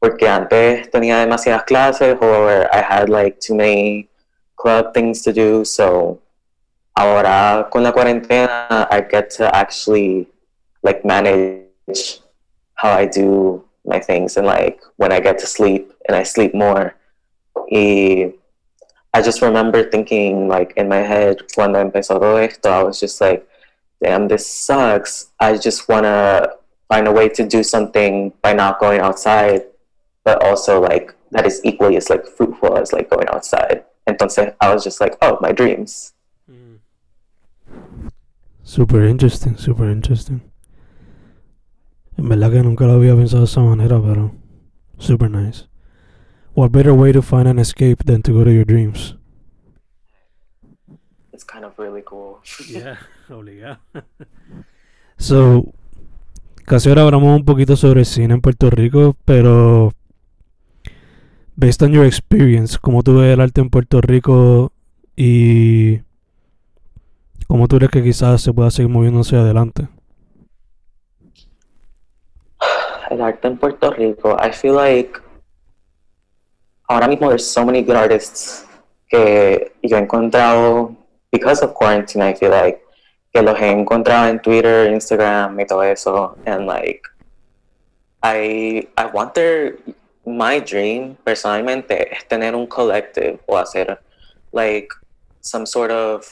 porque 0.00 0.26
antes 0.26 0.88
tenía 0.90 1.18
demasiadas 1.18 1.66
clases 1.66 2.18
or 2.20 2.68
I 2.74 2.80
had 2.80 3.08
like 3.08 3.40
too 3.40 3.54
many 3.54 4.08
club 4.56 4.92
things 4.92 5.22
to 5.22 5.32
do, 5.32 5.64
so 5.64 6.20
ahora 6.96 7.68
con 7.70 7.84
la 7.84 7.92
cuarentena 7.92 8.88
I 8.90 9.00
get 9.00 9.30
to 9.38 9.54
actually 9.54 10.26
like 10.82 11.04
manage 11.04 12.20
how 12.74 12.90
I 12.90 13.06
do 13.06 13.64
my 13.84 14.00
things 14.00 14.36
and 14.36 14.46
like 14.46 14.80
when 14.96 15.12
I 15.12 15.20
get 15.20 15.38
to 15.38 15.46
sleep 15.46 15.92
and 16.08 16.16
I 16.16 16.22
sleep 16.24 16.54
more. 16.54 16.94
Y 17.70 18.32
I 19.14 19.22
just 19.22 19.40
remember 19.42 19.88
thinking, 19.90 20.48
like, 20.48 20.74
in 20.76 20.88
my 20.88 20.98
head, 20.98 21.38
cuando 21.54 21.78
empezó 21.78 22.20
todo 22.20 22.36
esto, 22.36 22.68
I 22.70 22.82
was 22.82 23.00
just 23.00 23.20
like, 23.20 23.46
damn, 24.02 24.28
this 24.28 24.46
sucks. 24.46 25.30
I 25.40 25.56
just 25.56 25.88
want 25.88 26.04
to 26.04 26.50
find 26.88 27.08
a 27.08 27.12
way 27.12 27.28
to 27.30 27.46
do 27.46 27.62
something 27.62 28.32
by 28.42 28.52
not 28.52 28.78
going 28.80 29.00
outside, 29.00 29.62
but 30.24 30.42
also, 30.42 30.80
like, 30.80 31.14
that 31.30 31.46
is 31.46 31.60
equally 31.64 31.96
as, 31.96 32.10
like, 32.10 32.26
fruitful 32.26 32.76
as, 32.76 32.92
like, 32.92 33.08
going 33.10 33.28
outside. 33.28 33.84
And 34.06 34.16
entonces, 34.18 34.54
I 34.60 34.72
was 34.72 34.84
just 34.84 35.00
like, 35.00 35.16
oh, 35.22 35.38
my 35.40 35.52
dreams. 35.52 36.12
Mm. 36.50 36.78
Super 38.62 39.04
interesting, 39.04 39.56
super 39.56 39.90
interesting. 39.90 40.42
En 42.16 42.28
verdad 42.28 42.50
que 42.50 42.62
nunca 42.62 42.84
lo 42.84 42.94
había 42.94 43.14
pensado 43.14 43.42
de 43.42 43.44
esa 43.44 43.60
manera, 43.60 44.00
pero 44.00 44.32
super 44.98 45.30
nice. 45.30 45.67
What 46.58 46.72
better 46.72 46.92
way 46.92 47.12
to 47.12 47.22
find 47.22 47.46
an 47.46 47.60
escape 47.60 48.02
than 48.04 48.20
to 48.22 48.32
go 48.32 48.42
to 48.42 48.50
your 48.50 48.64
dreams? 48.64 49.14
It's 51.32 51.44
kind 51.44 51.64
of 51.64 51.78
really 51.78 52.02
cool. 52.04 52.40
Yeah, 52.66 52.96
obligado. 53.30 53.78
so, 55.16 55.72
casi 56.66 56.88
ahora 56.88 57.02
hablamos 57.02 57.38
un 57.38 57.44
poquito 57.44 57.76
sobre 57.76 58.04
cine 58.04 58.34
en 58.34 58.40
Puerto 58.40 58.70
Rico, 58.70 59.14
pero 59.24 59.92
based 61.54 61.80
on 61.84 61.92
your 61.92 62.04
experience, 62.04 62.76
¿cómo 62.76 63.04
tú 63.04 63.18
ves 63.18 63.34
el 63.34 63.40
arte 63.40 63.60
en 63.60 63.70
Puerto 63.70 64.00
Rico 64.00 64.72
y 65.14 66.00
cómo 67.46 67.68
tú 67.68 67.76
crees 67.76 67.92
que 67.92 68.02
quizás 68.02 68.42
se 68.42 68.52
pueda 68.52 68.72
seguir 68.72 68.90
moviéndose 68.90 69.36
adelante? 69.36 69.86
El 73.10 73.20
arte 73.20 73.46
en 73.46 73.58
Puerto 73.58 73.92
Rico, 73.92 74.36
I 74.44 74.50
feel 74.50 74.74
like 74.74 75.27
ahora 76.88 77.06
mismo 77.06 77.28
there's 77.28 77.46
so 77.46 77.64
many 77.64 77.82
good 77.82 77.96
artists 77.96 78.66
que 79.08 79.72
yo 79.82 79.96
he 79.96 80.00
encontrado 80.00 80.96
because 81.30 81.62
of 81.62 81.74
quarantine, 81.74 82.22
I 82.22 82.34
feel 82.34 82.50
like 82.50 82.82
que 83.32 83.42
los 83.42 83.58
he 83.58 83.70
encontrado 83.70 84.28
en 84.28 84.40
Twitter, 84.40 84.90
Instagram 84.90 85.60
y 85.60 85.64
todo 85.64 85.82
eso, 85.82 86.36
and 86.46 86.66
like 86.66 87.02
I 88.22 88.88
I 88.96 89.06
want 89.06 89.34
their 89.34 89.78
my 90.26 90.60
dream 90.60 91.16
personalmente 91.24 92.12
es 92.12 92.26
tener 92.28 92.54
un 92.54 92.66
collective 92.66 93.38
o 93.46 93.56
hacer 93.56 93.98
like 94.52 94.88
some 95.40 95.64
sort 95.66 95.90
of 95.90 96.24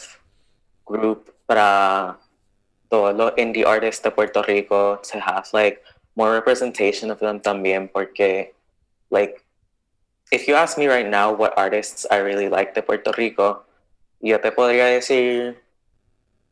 group 0.85 1.33
para 1.47 2.19
todos 2.91 3.15
los 3.15 3.33
indie 3.37 3.65
artists 3.65 4.03
de 4.03 4.11
Puerto 4.11 4.43
Rico 4.43 5.01
to 5.03 5.19
have 5.19 5.49
like 5.53 5.81
more 6.15 6.33
representation 6.33 7.11
of 7.11 7.21
them 7.21 7.41
también 7.41 7.89
porque 7.91 8.53
like 9.11 9.43
if 10.33 10.49
you 10.49 10.55
ask 10.55 10.77
me 10.77 10.87
right 10.87 11.09
now 11.09 11.33
what 11.33 11.57
artists 11.57 12.07
I 12.11 12.19
really 12.19 12.49
like 12.49 12.75
de 12.75 12.83
Puerto 12.83 13.13
Rico, 13.17 13.63
yo 14.21 14.39
te 14.39 14.51
podría 14.51 14.91
decir 14.91 15.57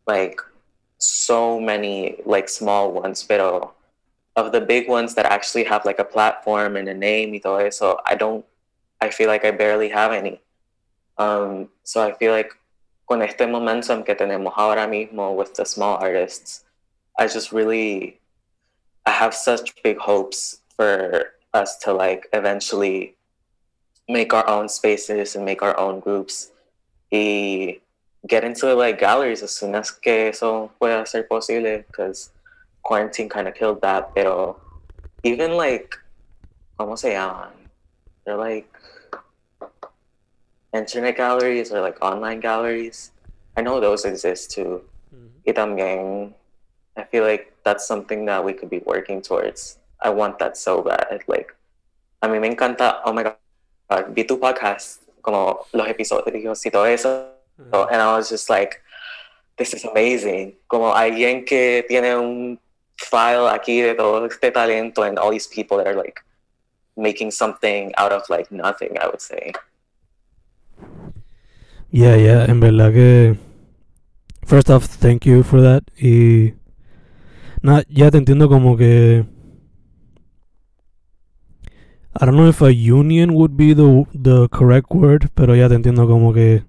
like 0.06 0.40
so 0.98 1.60
many 1.60 2.22
like 2.24 2.48
small 2.48 2.92
ones, 2.92 3.22
pero 3.22 3.72
of 4.36 4.52
the 4.52 4.60
big 4.60 4.88
ones 4.88 5.14
that 5.14 5.26
actually 5.26 5.64
have 5.64 5.84
like 5.84 5.98
a 5.98 6.04
platform 6.04 6.76
and 6.76 6.88
a 6.88 6.94
name 6.94 7.32
y 7.32 7.40
todo 7.42 7.58
eso, 7.58 7.98
I 8.06 8.14
don't 8.14 8.44
I 9.00 9.10
feel 9.10 9.28
like 9.28 9.44
I 9.44 9.50
barely 9.50 9.88
have 9.90 10.12
any. 10.12 10.40
Um, 11.18 11.68
so 11.82 12.02
I 12.02 12.12
feel 12.12 12.32
like 12.32 12.52
con 13.08 13.22
este 13.22 13.46
momentum 13.46 14.02
que 14.02 14.14
tenemos 14.14 14.52
ahora 14.56 14.86
mismo 14.88 15.34
with 15.34 15.54
the 15.54 15.64
small 15.64 15.96
artists, 15.96 16.64
I 17.18 17.26
just 17.26 17.52
really 17.52 18.20
I 19.04 19.10
have 19.10 19.34
such 19.34 19.74
big 19.82 19.98
hopes 19.98 20.60
for 20.76 21.34
us 21.52 21.76
to 21.78 21.92
like 21.92 22.26
eventually 22.32 23.14
make 24.08 24.32
our 24.32 24.46
own 24.48 24.68
spaces 24.68 25.36
and 25.36 25.44
make 25.44 25.62
our 25.62 25.78
own 25.78 26.00
groups. 26.00 26.50
Y 27.10 27.80
get 28.26 28.44
into 28.44 28.74
like 28.74 28.98
galleries 28.98 29.42
as 29.42 29.50
soon 29.50 29.74
as 29.74 29.90
que 29.90 30.28
eso 30.28 30.70
pueda 30.80 31.06
ser 31.06 31.24
posible 31.24 31.84
because 31.86 32.30
quarantine 32.82 33.28
kind 33.28 33.46
of 33.46 33.54
killed 33.54 33.80
that 33.82 34.14
pero 34.14 34.56
even 35.22 35.56
like 35.56 35.94
¿cómo 36.78 36.98
se 36.98 37.12
llaman? 37.12 37.52
they're 38.24 38.36
like 38.36 38.66
internet 40.72 41.16
galleries 41.16 41.70
or 41.72 41.80
like 41.80 41.96
online 42.02 42.40
galleries. 42.40 43.12
I 43.56 43.62
know 43.62 43.78
those 43.78 44.04
exist 44.04 44.50
too. 44.50 44.82
Mm-hmm. 45.14 45.46
Y 45.46 45.52
también 45.52 46.32
I 46.96 47.04
feel 47.04 47.24
like 47.24 47.54
that's 47.64 47.86
something 47.86 48.24
that 48.26 48.44
we 48.44 48.52
could 48.52 48.70
be 48.70 48.82
working 48.84 49.22
towards. 49.22 49.78
I 50.02 50.10
want 50.10 50.38
that 50.40 50.56
so 50.56 50.82
bad 50.82 51.22
like 51.28 51.54
a 52.20 52.28
mí 52.28 52.40
me 52.40 52.48
encanta 52.54 53.00
oh 53.04 53.12
my 53.12 53.22
god 53.22 53.36
vi 54.14 54.24
tu 54.24 54.38
podcast, 54.38 55.02
como 55.20 55.60
los 55.72 55.88
episodios 55.88 56.64
y 56.66 56.70
todo 56.70 56.86
eso, 56.86 57.30
Uh-huh. 57.56 57.86
and 57.88 58.02
I 58.02 58.16
was 58.16 58.28
just 58.28 58.50
like, 58.50 58.80
this 59.56 59.72
is 59.74 59.84
amazing. 59.84 60.56
Como 60.66 60.92
alguien 60.92 61.44
que 61.44 61.84
tiene 61.86 62.16
un 62.16 62.58
file 62.96 63.48
aquí 63.48 63.80
de 63.80 63.94
todo 63.94 64.26
este 64.26 64.50
talento 64.50 65.04
and 65.04 65.18
all 65.20 65.30
these 65.30 65.46
people 65.46 65.76
that 65.78 65.86
are 65.86 65.94
like 65.94 66.20
making 66.96 67.30
something 67.30 67.92
out 67.96 68.10
of 68.10 68.28
like 68.28 68.50
nothing, 68.50 68.98
I 69.00 69.06
would 69.06 69.20
say. 69.20 69.52
Yeah, 71.92 72.16
yeah, 72.16 72.44
en 72.48 72.58
verdad 72.58 72.92
que. 72.92 73.36
First 74.46 74.68
off, 74.68 74.86
thank 74.86 75.24
you 75.24 75.42
for 75.44 75.60
that. 75.62 75.84
Y. 75.96 76.54
Nada, 77.62 77.84
ya 77.88 78.10
te 78.10 78.18
entiendo 78.18 78.48
como 78.48 78.76
que. 78.76 79.24
I 82.16 82.26
don't 82.26 82.36
know 82.36 82.48
if 82.48 82.62
a 82.62 82.72
union 82.72 83.34
would 83.34 83.56
be 83.56 83.74
the, 83.74 84.04
the 84.14 84.48
correct 84.48 84.90
word, 84.90 85.30
pero 85.34 85.54
ya 85.54 85.68
te 85.68 85.74
entiendo 85.74 86.06
como 86.06 86.32
que. 86.32 86.64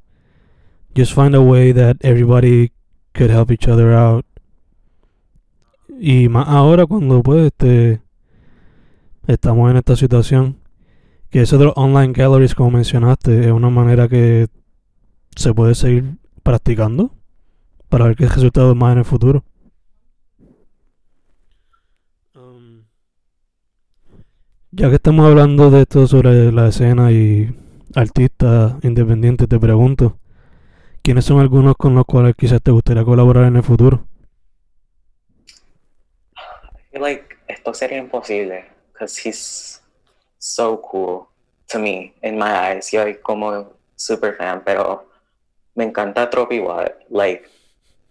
Just 0.96 1.14
find 1.14 1.36
a 1.36 1.42
way 1.42 1.74
that 1.74 1.98
everybody 2.02 2.72
could 3.14 3.30
help 3.30 3.52
each 3.52 3.68
other 3.68 3.94
out. 3.94 4.26
Y 6.00 6.30
más 6.30 6.48
ahora 6.48 6.86
cuando 6.86 7.22
pues 7.22 7.48
este. 7.48 8.02
Estamos 9.28 9.72
en 9.72 9.78
esta 9.78 9.96
situación. 9.96 10.58
Que 11.30 11.42
eso 11.42 11.58
de 11.58 11.66
los 11.66 11.74
online 11.76 12.14
galleries, 12.14 12.56
como 12.56 12.72
mencionaste, 12.72 13.46
es 13.46 13.52
una 13.52 13.70
manera 13.70 14.08
que 14.08 14.48
se 15.36 15.54
puede 15.54 15.76
seguir 15.76 16.18
practicando 16.44 17.12
para 17.90 18.06
ver 18.06 18.16
qué 18.16 18.28
resultados 18.28 18.76
más 18.76 18.94
en 18.94 19.00
el 19.00 19.06
futuro. 19.06 19.44
Um, 22.36 22.84
ya 24.76 24.90
que 24.90 24.96
estamos 24.96 25.26
hablando 25.26 25.72
de 25.72 25.84
esto 25.84 26.06
sobre 26.06 26.52
la 26.52 26.68
escena 26.68 27.10
y 27.10 27.50
artistas 27.96 28.74
independientes, 28.84 29.48
te 29.48 29.58
pregunto, 29.58 30.18
¿quiénes 31.02 31.24
son 31.24 31.40
algunos 31.40 31.76
con 31.78 31.96
los 31.96 32.04
cuales 32.04 32.36
quizás 32.36 32.62
te 32.62 32.72
gustaría 32.72 33.06
colaborar 33.06 33.46
en 33.46 33.56
el 33.56 33.64
futuro? 33.64 34.06
Like 36.92 37.38
esto 37.48 37.74
sería 37.74 38.00
imposible 38.00 38.66
because 38.92 39.18
he's 39.18 39.82
so 40.40 40.82
cool 40.82 41.28
to 41.68 41.80
me 41.80 42.14
in 42.22 42.38
my 42.38 42.52
eyes. 42.52 42.92
Yo 42.92 43.02
soy 43.04 43.16
como 43.22 43.74
super 43.96 44.36
fan, 44.36 44.62
pero 44.66 45.10
me 45.76 45.86
encanta 45.86 46.30
Tropi 46.30 46.60
Watt. 46.60 46.92
Like 47.10 47.50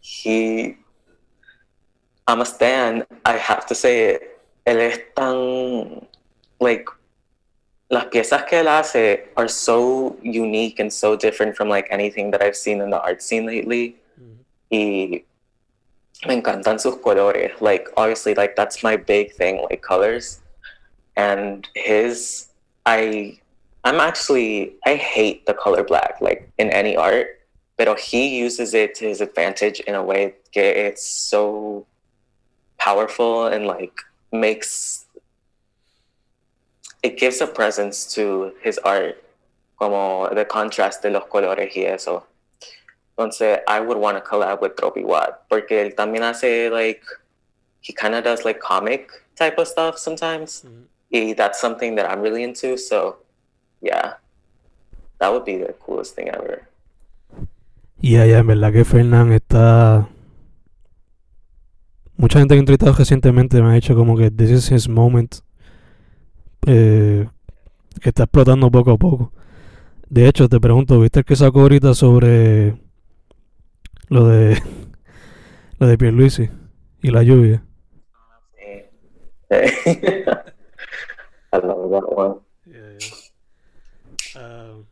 he, 0.01 0.79
I'm 2.27 2.41
a 2.41 2.45
stan. 2.45 3.07
I 3.27 3.37
have 3.37 3.67
to 3.67 3.75
say 3.75 4.15
it. 4.15 4.23
Él 4.65 4.81
es 4.81 5.15
tan 5.15 6.09
like 6.61 6.89
las 7.91 8.07
piezas 8.07 8.45
que 8.45 8.61
él 8.61 8.69
hace 8.69 9.29
are 9.37 9.49
so 9.49 10.17
unique 10.23 10.81
and 10.81 10.93
so 10.93 11.17
different 11.17 11.57
from 11.57 11.69
like 11.69 11.87
anything 11.91 12.31
that 12.31 12.43
I've 12.43 12.57
seen 12.57 12.81
in 12.81 12.91
the 12.91 13.01
art 13.01 13.23
scene 13.23 13.47
lately. 13.47 13.97
Mm-hmm. 14.21 14.41
Y 14.71 15.25
me 16.27 16.41
encantan 16.41 16.81
sus 16.81 16.97
colores. 16.97 17.53
Like 17.61 17.89
obviously, 17.97 18.35
like 18.35 18.57
that's 18.57 18.83
my 18.83 18.97
big 18.97 19.33
thing, 19.33 19.63
like 19.71 19.83
colors. 19.83 20.41
And 21.17 21.69
his, 21.75 22.49
I, 22.87 23.39
I'm 23.85 24.01
actually 24.01 24.75
I 24.85 24.97
hate 24.97 25.47
the 25.47 25.55
color 25.55 25.85
black, 25.85 26.21
like 26.21 26.51
in 26.59 26.71
any 26.71 26.97
art. 26.97 27.41
But 27.77 27.99
he 27.99 28.39
uses 28.39 28.73
it 28.73 28.95
to 28.97 29.09
his 29.09 29.21
advantage 29.21 29.81
in 29.81 29.95
a 29.95 30.03
way 30.03 30.35
that 30.55 30.87
it's 30.87 31.05
so 31.05 31.87
powerful 32.79 33.47
and 33.47 33.67
like 33.67 33.99
makes 34.31 35.04
it 37.05 37.19
gives 37.19 37.41
a 37.43 37.47
presence 37.47 38.07
to 38.15 38.53
his 38.63 38.79
art, 38.79 39.23
como 39.79 40.29
the 40.35 40.47
contrast 40.47 41.03
de 41.03 41.11
los 41.11 41.25
colores 41.27 41.77
y 41.77 41.83
eso. 41.83 42.25
Entonces, 43.17 43.61
I 43.69 43.79
would 43.79 43.99
want 43.99 44.17
to 44.17 44.23
collab 44.23 44.61
with 44.61 44.75
Tropi 44.75 45.05
Watt 45.05 45.47
porque 45.49 45.83
él 45.83 45.95
también 45.95 46.25
hace 46.25 46.71
like 46.71 47.03
he 47.83 47.93
kind 47.93 48.15
of 48.15 48.25
does 48.25 48.45
like 48.45 48.59
comic 48.59 49.11
type 49.37 49.59
of 49.59 49.69
stuff 49.69 49.99
sometimes. 49.99 50.65
Mm-hmm. 50.65 50.85
Y 51.13 51.35
that's 51.35 51.61
something 51.61 51.95
that 51.95 52.11
I'm 52.11 52.23
really 52.23 52.43
into. 52.43 52.77
So, 52.77 53.19
yeah, 53.83 54.15
that 55.21 55.31
would 55.31 55.45
be 55.45 55.59
the 55.59 55.75
coolest 55.75 56.17
thing 56.17 56.29
ever. 56.29 56.67
Y 58.01 58.17
allá 58.17 58.39
en 58.39 58.47
verdad 58.47 58.73
que 58.73 58.85
Fernán 58.85 59.33
está... 59.33 60.09
Mucha 62.17 62.39
gente 62.39 62.55
que 62.55 62.57
he 62.57 62.61
entrevistado 62.61 62.95
recientemente 62.95 63.61
me 63.63 63.71
ha 63.71 63.75
dicho 63.75 63.95
como 63.95 64.17
que 64.17 64.31
this 64.31 64.51
is 64.51 64.73
his 64.73 64.89
moment. 64.89 65.41
Eh, 66.67 67.29
que 68.01 68.09
está 68.09 68.25
explotando 68.25 68.71
poco 68.71 68.93
a 68.93 68.97
poco. 68.97 69.33
De 70.09 70.29
hecho, 70.29 70.49
te 70.49 70.61
pregunto, 70.61 71.01
¿viste 71.01 71.21
el 71.21 71.25
que 71.25 71.37
sacó 71.37 71.63
ahorita 71.63 71.95
sobre 71.95 72.77
lo 74.09 74.27
de 74.27 74.61
lo 75.79 75.87
de 75.87 75.99
Pierluisi 75.99 76.51
y 77.03 77.11
la 77.11 77.23
lluvia? 77.23 77.65
Sí. 78.59 79.89
I 81.53 81.59
love 81.63 81.91
that 81.91 82.05
one. 82.09 82.41
Uh, 84.37 84.85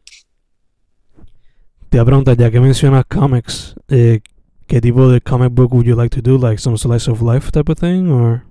te 1.88 1.98
voy 1.98 2.02
a 2.02 2.04
preguntar, 2.04 2.36
ya 2.36 2.50
que 2.50 2.60
mencionas 2.60 3.04
comics, 3.06 3.74
eh, 3.88 4.20
¿qué 4.68 4.80
tipo 4.80 5.08
de 5.08 5.20
comic 5.20 5.52
book 5.52 5.72
would 5.74 5.84
you 5.84 5.96
like 5.96 6.14
to 6.14 6.22
do? 6.22 6.38
Like 6.38 6.58
some 6.58 6.78
slice 6.78 7.10
of 7.10 7.20
life 7.22 7.50
type 7.50 7.70
of 7.70 7.78
thing, 7.78 8.10
or? 8.10 8.44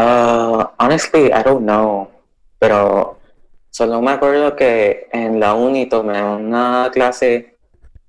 Uh, 0.00 0.66
honestly, 0.78 1.30
I 1.30 1.42
don't 1.42 1.66
know. 1.66 2.08
Pero 2.58 3.18
solo 3.70 4.00
me 4.00 4.12
acuerdo 4.12 4.56
que 4.56 5.08
en 5.12 5.38
la 5.38 5.54
uni 5.54 5.86
tomé 5.90 6.22
una 6.22 6.90
clase 6.90 7.58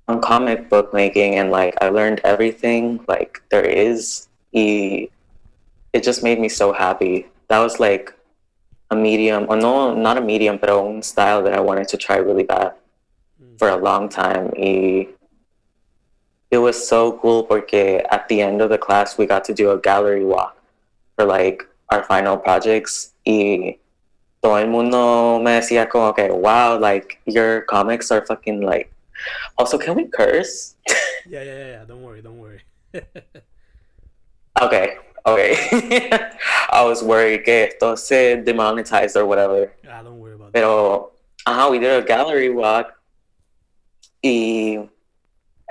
on 0.08 0.20
comic 0.20 0.70
book 0.70 0.94
making 0.94 1.38
and 1.38 1.50
like 1.50 1.76
I 1.82 1.90
learned 1.90 2.20
everything 2.24 3.04
like 3.08 3.42
there 3.50 3.64
is. 3.64 4.28
Y 4.54 5.10
it 5.92 6.02
just 6.02 6.22
made 6.22 6.40
me 6.40 6.48
so 6.48 6.72
happy. 6.72 7.26
That 7.48 7.58
was 7.58 7.78
like 7.78 8.14
a 8.90 8.96
medium, 8.96 9.44
or 9.50 9.56
no, 9.56 9.94
not 9.94 10.16
a 10.16 10.22
medium, 10.22 10.56
but 10.56 10.70
a 10.70 11.02
style 11.02 11.42
that 11.42 11.52
I 11.52 11.60
wanted 11.60 11.88
to 11.88 11.98
try 11.98 12.16
really 12.16 12.44
bad 12.44 12.72
for 13.58 13.68
a 13.68 13.76
long 13.76 14.08
time. 14.08 14.50
Y 14.56 15.08
it 16.50 16.58
was 16.58 16.76
so 16.76 17.18
cool 17.20 17.42
because 17.42 18.00
at 18.10 18.28
the 18.28 18.40
end 18.40 18.62
of 18.62 18.70
the 18.70 18.78
class 18.78 19.18
we 19.18 19.26
got 19.26 19.44
to 19.44 19.52
do 19.52 19.70
a 19.70 19.78
gallery 19.78 20.24
walk 20.24 20.56
for 21.16 21.26
like 21.26 21.68
our 21.92 22.02
final 22.04 22.36
projects. 22.36 23.12
Y 23.24 23.78
todo 24.40 24.58
el 24.58 24.68
mundo 24.68 25.40
me 25.42 25.52
decía 25.52 25.88
como 25.88 26.08
okay, 26.08 26.30
wow, 26.30 26.78
like 26.78 27.20
your 27.26 27.62
comics 27.62 28.10
are 28.10 28.24
fucking 28.24 28.62
like. 28.62 28.90
Also, 29.56 29.78
can 29.78 29.94
we 29.94 30.06
curse? 30.06 30.74
yeah, 31.28 31.42
yeah, 31.42 31.66
yeah. 31.66 31.84
Don't 31.86 32.02
worry, 32.02 32.22
don't 32.22 32.38
worry. 32.38 32.62
okay, 34.60 34.96
okay. 35.24 36.10
I 36.70 36.84
was 36.84 37.02
worried 37.02 37.44
que 37.44 37.68
esto 37.68 37.94
se 37.94 38.42
demonetized 38.42 39.16
or 39.16 39.26
whatever. 39.26 39.72
Ah, 39.88 40.02
don't 40.02 40.18
worry 40.18 40.34
about 40.34 40.52
that. 40.52 40.58
Pero, 40.58 41.12
uh 41.46 41.68
we 41.70 41.78
did 41.78 41.92
a 41.92 42.04
gallery 42.04 42.50
walk. 42.50 42.98
Y 44.24 44.88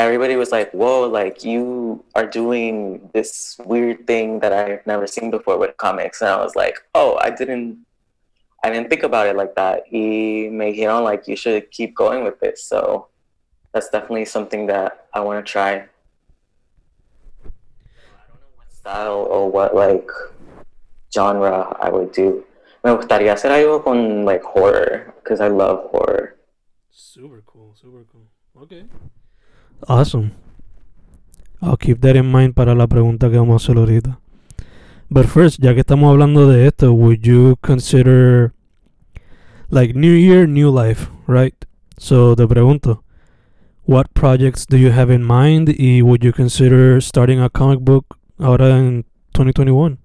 everybody 0.02 0.36
was 0.36 0.52
like, 0.52 0.72
whoa, 0.72 1.08
like 1.08 1.44
you 1.44 2.04
are 2.16 2.26
doing 2.26 3.10
this 3.14 3.56
weird 3.66 4.08
thing 4.08 4.40
that 4.40 4.52
I've 4.52 4.86
never 4.86 5.06
seen 5.06 5.30
before 5.30 5.58
with 5.58 5.78
comics. 5.78 6.22
And 6.22 6.30
I 6.30 6.38
was 6.38 6.56
like, 6.56 6.80
oh, 6.96 7.18
I 7.22 7.30
didn't 7.30 7.86
I 8.64 8.70
didn't 8.70 8.90
think 8.90 9.04
about 9.04 9.28
it 9.28 9.36
like 9.36 9.56
that. 9.56 9.84
He 9.86 10.50
Y 10.50 10.50
me 10.50 10.74
dijeron 10.74 11.04
like 11.04 11.28
you 11.28 11.36
should 11.36 11.70
keep 11.72 11.96
going 11.96 12.24
with 12.24 12.40
this. 12.40 12.64
So 12.64 13.08
that's 13.74 13.90
definitely 13.90 14.26
something 14.26 14.68
that 14.68 15.08
I 15.14 15.22
want 15.22 15.46
to 15.46 15.52
try. 15.52 15.72
I 15.74 15.88
don't 18.30 18.42
know 18.42 18.54
what 18.58 18.72
style 18.72 19.28
or 19.30 19.50
what 19.50 19.74
like 19.74 20.10
genre 21.14 21.76
I 21.80 21.90
would 21.90 22.12
do. 22.12 22.46
Me 22.84 22.92
gustaría 22.92 23.34
hacer 23.34 23.52
algo 23.52 23.84
con 23.84 24.26
like 24.26 24.44
horror 24.44 25.14
because 25.22 25.42
I 25.42 25.50
love 25.50 25.90
horror. 25.92 26.36
Super 26.90 27.42
cool, 27.46 27.74
super 27.74 28.06
cool. 28.12 28.28
Okay. 28.64 28.86
Awesome. 29.88 30.32
I'll 31.62 31.78
keep 31.78 32.02
that 32.02 32.16
in 32.16 32.32
mind 32.32 32.56
para 32.56 32.74
la 32.76 32.88
pregunta 32.88 33.30
que 33.30 33.38
vamos 33.38 33.62
a 33.62 33.64
hacer 33.64 33.78
ahorita. 33.78 34.20
But 35.10 35.28
first, 35.28 35.60
ya 35.62 35.74
que 35.74 35.82
estamos 35.82 36.12
hablando 36.12 36.48
de 36.48 36.68
esto, 36.68 36.94
would 36.94 37.22
you 37.26 37.58
consider 37.62 38.54
like 39.70 39.94
new 39.94 40.14
year, 40.14 40.48
new 40.48 40.72
life, 40.72 41.10
right? 41.28 41.54
So 41.98 42.36
te 42.36 42.48
pregunto, 42.48 43.04
what 43.86 44.14
projects 44.14 44.66
do 44.66 44.78
you 44.78 44.92
have 44.92 45.12
in 45.12 45.24
mind 45.24 45.70
y 45.78 46.02
would 46.02 46.24
you 46.24 46.32
consider 46.32 47.02
starting 47.02 47.40
a 47.40 47.50
comic 47.50 47.80
book 47.82 48.18
ahora 48.40 48.78
en 48.78 49.06
2021? 49.34 49.98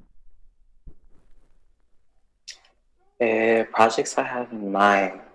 Eh, 3.18 3.64
projects 3.72 4.18
I 4.18 4.22
have 4.22 4.52
in 4.52 4.70
mind. 4.70 5.25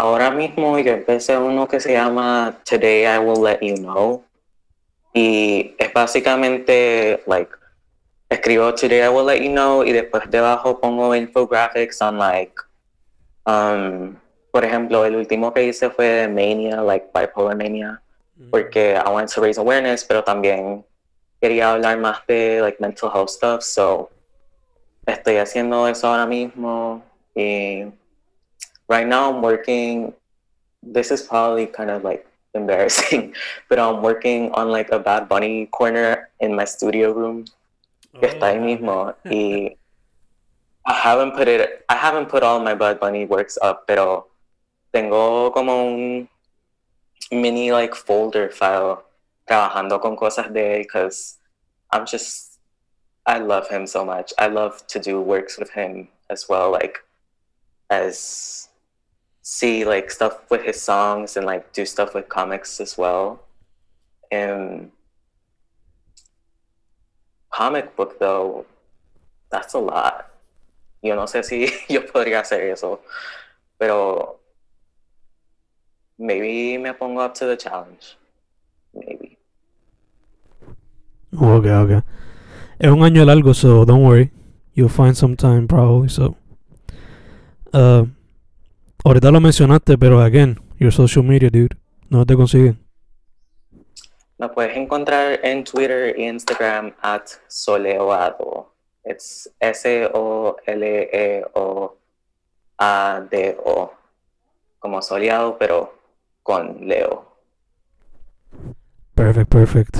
Ahora 0.00 0.30
mismo 0.30 0.78
yo 0.78 0.92
empecé 0.92 1.36
uno 1.36 1.68
que 1.68 1.78
se 1.78 1.92
llama 1.92 2.58
Today 2.64 3.04
I 3.04 3.18
Will 3.18 3.44
Let 3.44 3.58
You 3.60 3.74
Know. 3.74 4.24
Y 5.12 5.74
es 5.76 5.92
básicamente, 5.92 7.22
like, 7.26 7.50
escribo 8.30 8.74
Today 8.74 9.02
I 9.04 9.08
Will 9.08 9.26
Let 9.26 9.42
You 9.42 9.50
Know 9.50 9.84
y 9.84 9.92
después 9.92 10.22
debajo 10.30 10.80
pongo 10.80 11.14
infographics 11.14 12.00
on, 12.00 12.16
like, 12.16 12.54
um, 13.44 14.16
por 14.50 14.64
ejemplo, 14.64 15.04
el 15.04 15.16
último 15.16 15.52
que 15.52 15.64
hice 15.64 15.90
fue 15.90 16.26
Mania, 16.28 16.80
like, 16.80 17.08
Bipolar 17.12 17.54
Mania, 17.54 18.00
mm. 18.38 18.48
porque 18.48 18.94
I 18.94 19.06
wanted 19.06 19.34
to 19.34 19.42
raise 19.42 19.60
awareness, 19.60 20.02
pero 20.02 20.24
también 20.24 20.82
quería 21.42 21.72
hablar 21.72 21.98
más 21.98 22.26
de, 22.26 22.62
like, 22.62 22.78
mental 22.80 23.10
health 23.12 23.28
stuff, 23.28 23.60
so 23.60 24.08
estoy 25.04 25.36
haciendo 25.36 25.86
eso 25.86 26.08
ahora 26.08 26.24
mismo 26.24 27.02
y 27.34 27.84
right 28.90 29.06
now 29.06 29.30
I'm 29.32 29.40
working. 29.40 30.12
This 30.82 31.10
is 31.10 31.22
probably 31.22 31.66
kind 31.66 31.88
of 31.90 32.02
like 32.02 32.26
embarrassing, 32.54 33.32
but 33.70 33.78
I'm 33.78 34.02
working 34.02 34.50
on 34.52 34.68
like 34.68 34.90
a 34.90 34.98
Bad 34.98 35.28
Bunny 35.28 35.66
corner 35.66 36.28
in 36.40 36.54
my 36.54 36.66
studio 36.66 37.12
room. 37.12 37.46
Oh, 38.12 38.20
está 38.26 38.50
ahí 38.50 38.58
mismo. 38.58 39.14
y 39.24 39.76
I 40.84 40.92
haven't 40.92 41.32
put 41.38 41.46
it. 41.46 41.84
I 41.88 41.94
haven't 41.94 42.28
put 42.28 42.42
all 42.42 42.58
my 42.58 42.74
Bad 42.74 42.98
Bunny 42.98 43.24
works 43.24 43.56
up, 43.62 43.86
pero 43.86 44.26
tengo 44.92 45.52
como 45.52 45.86
un 45.86 46.28
mini 47.30 47.70
like 47.70 47.94
folder 47.94 48.50
file 48.50 49.04
trabajando 49.48 50.02
con 50.02 50.16
cosas 50.16 50.52
de 50.52 50.78
él 50.78 50.82
because 50.82 51.38
I'm 51.92 52.04
just 52.04 52.58
I 53.26 53.38
love 53.38 53.68
him 53.68 53.86
so 53.86 54.04
much. 54.04 54.32
I 54.38 54.48
love 54.48 54.84
to 54.88 54.98
do 54.98 55.20
works 55.20 55.56
with 55.56 55.70
him 55.70 56.08
as 56.28 56.48
well, 56.48 56.72
like 56.72 56.98
as 57.90 58.69
see 59.50 59.84
like 59.84 60.12
stuff 60.12 60.48
with 60.48 60.62
his 60.62 60.80
songs 60.80 61.36
and 61.36 61.44
like 61.44 61.72
do 61.72 61.84
stuff 61.84 62.14
with 62.14 62.28
comics 62.28 62.80
as 62.80 62.96
well. 62.96 63.42
And 64.30 64.92
comic 67.50 67.96
book 67.96 68.20
though, 68.20 68.64
that's 69.50 69.74
a 69.74 69.80
lot. 69.80 70.30
Yo 71.02 71.16
no 71.16 71.24
sé 71.24 71.44
si 71.44 71.66
yo 71.92 72.02
podría 72.02 72.42
hacer 72.42 72.70
eso, 72.70 73.00
pero 73.76 74.36
maybe 76.16 76.78
me 76.78 76.92
pongo 76.92 77.18
up 77.18 77.34
to 77.34 77.46
the 77.46 77.56
challenge. 77.56 78.16
Maybe. 78.94 79.36
Okay, 81.34 81.70
okay. 81.70 82.02
Es 82.78 82.88
un 82.88 83.00
año 83.02 83.26
largo, 83.26 83.52
so 83.52 83.84
don't 83.84 84.04
worry. 84.04 84.30
You'll 84.74 84.88
find 84.88 85.16
some 85.16 85.36
time 85.36 85.66
probably, 85.66 86.08
so. 86.08 86.36
Uh, 87.72 88.04
Ahorita 89.02 89.30
lo 89.30 89.40
mencionaste, 89.40 89.96
pero 89.96 90.20
again, 90.20 90.58
your 90.78 90.92
social 90.92 91.24
media, 91.24 91.48
dude. 91.50 91.76
¿No 92.08 92.26
te 92.26 92.36
consiguen? 92.36 92.78
Me 94.38 94.48
puedes 94.48 94.76
encontrar 94.76 95.40
en 95.42 95.64
Twitter 95.64 96.14
e 96.16 96.28
Instagram 96.28 96.92
at 97.02 97.26
soleoado. 97.48 98.74
It's 99.04 99.50
S-O-L-E-O-A-D-O. 99.60 100.52
Como 104.78 105.02
soleado, 105.02 105.56
pero 105.58 105.94
con 106.42 106.86
Leo. 106.86 107.26
Perfect, 109.14 109.50
perfect. 109.50 109.96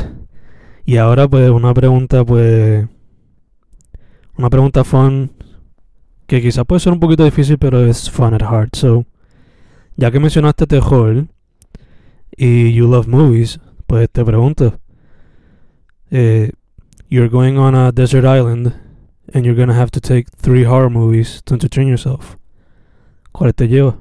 Y 0.84 0.96
ahora, 0.96 1.28
pues, 1.28 1.50
una 1.50 1.72
pregunta, 1.74 2.24
pues. 2.24 2.86
Una 4.36 4.48
pregunta 4.48 4.84
fun 4.84 5.30
que 6.30 6.40
quizás 6.40 6.64
puede 6.64 6.78
ser 6.78 6.92
un 6.92 7.00
poquito 7.00 7.24
difícil, 7.24 7.58
pero 7.58 7.84
es 7.84 8.08
fun 8.08 8.34
at 8.34 8.42
heart. 8.42 8.76
So, 8.76 9.04
ya 9.96 10.12
que 10.12 10.20
mencionaste 10.20 10.64
terror 10.64 11.26
y 12.36 12.72
you 12.72 12.86
love 12.86 13.08
movies, 13.08 13.58
pues 13.88 14.08
te 14.08 14.24
pregunto. 14.24 14.78
Eh, 16.12 16.52
you're 17.08 17.28
going 17.28 17.58
on 17.58 17.74
a 17.74 17.90
desert 17.90 18.24
island 18.24 18.72
and 19.34 19.44
you're 19.44 19.56
gonna 19.56 19.74
have 19.74 19.90
to 19.90 20.00
take 20.00 20.30
three 20.36 20.62
horror 20.62 20.88
movies 20.88 21.42
to 21.46 21.54
entertain 21.54 21.88
yourself. 21.88 22.36
¿Cuáles 23.32 23.56
te 23.56 23.66
lleva? 23.66 23.98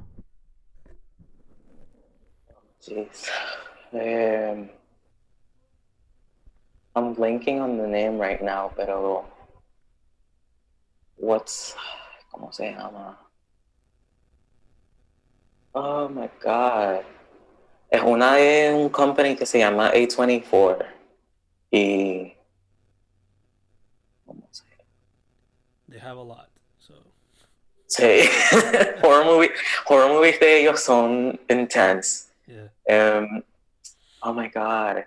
Jeez. 2.80 3.28
Um, 3.92 4.68
I'm 6.94 7.12
blanking 7.16 7.60
on 7.60 7.76
the 7.76 7.88
name 7.88 8.20
right 8.20 8.40
now, 8.40 8.70
pero 8.76 9.24
what's 11.16 11.74
¿Cómo 12.30 12.52
se 12.52 12.70
llama? 12.70 13.18
Oh 15.72 16.08
my 16.08 16.28
God. 16.42 17.02
Es 17.90 18.02
una 18.02 18.36
de 18.36 18.72
un 18.72 18.88
company 18.88 19.36
que 19.36 19.46
se 19.46 19.58
llama 19.58 19.92
A24. 19.92 20.86
Y. 21.70 22.36
¿De 25.86 26.00
have 26.00 26.18
a 26.18 26.22
lot. 26.22 26.48
So. 26.78 26.94
Sí. 27.88 28.28
horror 29.02 29.24
movie, 29.24 29.50
horror 29.86 30.08
movies 30.08 30.38
de 30.38 30.60
ellos 30.60 30.80
son 30.80 31.38
intense. 31.48 32.30
Yeah. 32.46 32.68
Um, 32.88 33.42
oh 34.22 34.32
my 34.32 34.48
god. 34.48 35.04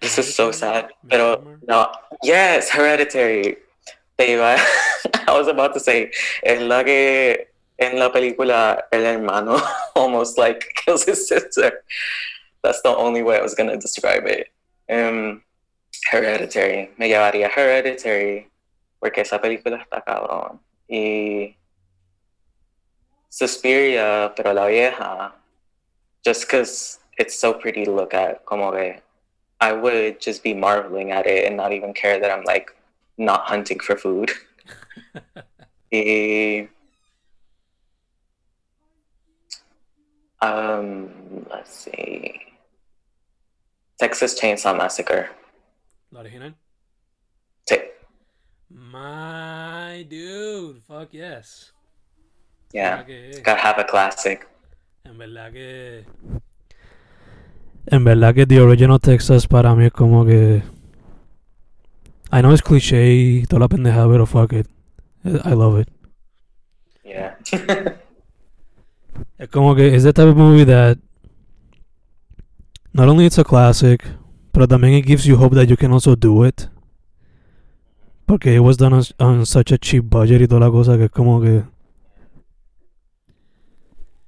This 0.00 0.18
is 0.18 0.34
so 0.34 0.52
sad. 0.52 0.90
Pero 1.08 1.38
Midsommar? 1.38 1.58
no. 1.68 1.92
Yes, 2.22 2.70
Hereditary. 2.70 3.58
I 4.20 4.58
was 5.28 5.46
about 5.46 5.74
to 5.74 5.80
say, 5.80 6.10
es 6.42 6.60
la 6.60 6.82
que 6.82 7.48
en 7.78 7.98
la 7.98 8.10
película 8.10 8.82
el 8.90 9.04
hermano 9.04 9.60
almost 9.94 10.38
like 10.38 10.64
kills 10.74 11.04
his 11.04 11.28
sister. 11.28 11.84
That's 12.62 12.82
the 12.82 12.96
only 12.96 13.22
way 13.22 13.38
I 13.38 13.42
was 13.42 13.54
gonna 13.54 13.76
describe 13.76 14.26
it. 14.26 14.48
Um, 14.90 15.42
Hereditary. 16.10 16.90
Me 16.98 17.08
llevaría 17.08 17.48
Hereditary 17.48 18.48
porque 19.00 19.20
esa 19.20 19.38
película 19.38 19.78
está 19.78 20.02
cabrón. 20.04 20.58
Y 20.88 21.56
Suspiria, 23.30 24.32
pero 24.34 24.52
la 24.52 24.66
vieja, 24.66 25.32
just 26.24 26.42
because 26.42 26.98
it's 27.18 27.38
so 27.38 27.52
pretty 27.52 27.84
to 27.84 27.92
look 27.92 28.14
at, 28.14 28.44
como 28.44 28.72
que 28.72 29.00
I 29.60 29.72
would 29.72 30.20
just 30.20 30.42
be 30.42 30.54
marveling 30.54 31.12
at 31.12 31.26
it 31.26 31.46
and 31.46 31.56
not 31.56 31.72
even 31.72 31.92
care 31.92 32.18
that 32.18 32.30
I'm 32.30 32.44
like 32.44 32.74
not 33.18 33.42
hunting 33.46 33.80
for 33.80 33.96
food. 33.96 34.30
y, 35.90 36.68
um, 40.40 41.08
let's 41.50 41.74
see. 41.84 42.40
Texas 43.98 44.38
Chainsaw 44.40 44.76
Massacre. 44.76 45.28
Original. 46.16 46.54
Sí. 47.68 47.76
My 48.70 50.06
dude, 50.08 50.82
fuck 50.86 51.12
yes. 51.12 51.72
Yeah. 52.72 53.02
Gotta 53.42 53.60
have 53.60 53.78
a 53.78 53.84
classic. 53.84 54.46
En 55.04 55.18
verdad 55.18 55.52
que. 55.52 56.04
En 57.86 58.04
verdad 58.04 58.34
que 58.34 58.46
The 58.46 58.60
Original 58.60 59.00
Texas 59.00 59.46
para 59.46 59.74
mí 59.74 59.86
es 59.86 59.92
como 59.92 60.24
que. 60.24 60.62
I 62.30 62.40
know 62.40 62.52
it's 62.52 62.62
cliché 62.62 63.14
y 63.14 63.46
toda 63.46 63.60
la 63.60 63.68
pendeja, 63.68 64.06
pero 64.08 64.26
fuck 64.26 64.52
it. 64.52 64.66
I 65.24 65.54
love 65.54 65.80
it. 65.80 65.88
Yeah. 67.04 67.36
Como 69.50 69.74
que 69.74 69.94
es 69.94 70.02
the 70.02 70.12
type 70.12 70.28
of 70.28 70.36
movie 70.36 70.64
that. 70.64 70.98
Not 72.92 73.08
only 73.08 73.26
it's 73.26 73.38
a 73.38 73.44
classic, 73.44 74.04
but 74.52 74.68
también 74.68 74.98
it 74.98 75.06
gives 75.06 75.26
you 75.26 75.36
hope 75.36 75.54
that 75.54 75.68
you 75.68 75.76
can 75.76 75.92
also 75.92 76.14
do 76.16 76.44
it. 76.44 76.68
Porque 78.26 78.46
it 78.46 78.60
was 78.60 78.76
done 78.76 78.92
on, 78.92 79.04
on 79.18 79.46
such 79.46 79.72
a 79.72 79.78
cheap 79.78 80.04
budget 80.04 80.42
y 80.42 80.46
toda 80.46 80.60
la 80.60 80.70
cosa 80.70 80.96
que 80.96 81.04
es 81.04 81.10
como 81.10 81.40
que. 81.40 81.64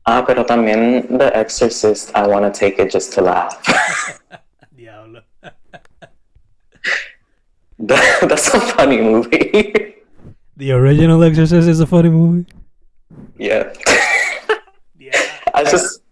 ah, 0.07 0.25
pero 0.27 0.45
también 0.45 1.07
The 1.19 1.39
Exorcist, 1.39 2.11
I 2.17 2.27
want 2.27 2.45
to 2.45 2.51
take 2.51 2.79
it 2.79 2.91
just 2.91 3.13
to 3.15 3.23
laugh. 3.23 3.61
That- 7.89 8.29
That's 8.29 8.49
a 8.55 8.61
funny 8.61 9.01
movie. 9.01 9.95
The 10.57 10.73
original 10.73 11.23
Exorcist 11.25 11.69
is 11.69 11.81
a 11.81 11.87
funny 11.87 12.11
movie. 12.11 12.47
yeah. 13.39 13.73
Yeah. 14.99 15.17
I 15.55 15.65
just, 15.65 16.03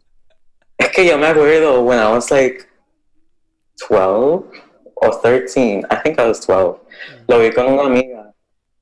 es 0.78 0.88
que 0.90 1.04
yo 1.04 1.18
me 1.18 1.26
acuerdo 1.26 1.84
when 1.84 1.98
I 1.98 2.10
was 2.10 2.30
like 2.30 2.66
12 3.86 4.44
or 4.96 5.12
13. 5.22 5.84
I 5.90 5.96
think 5.96 6.18
I 6.18 6.26
was 6.26 6.40
12. 6.40 6.80
Lo 7.28 7.38
vi 7.40 7.50
con 7.50 7.66
una 7.66 7.82
amiga. 7.84 8.32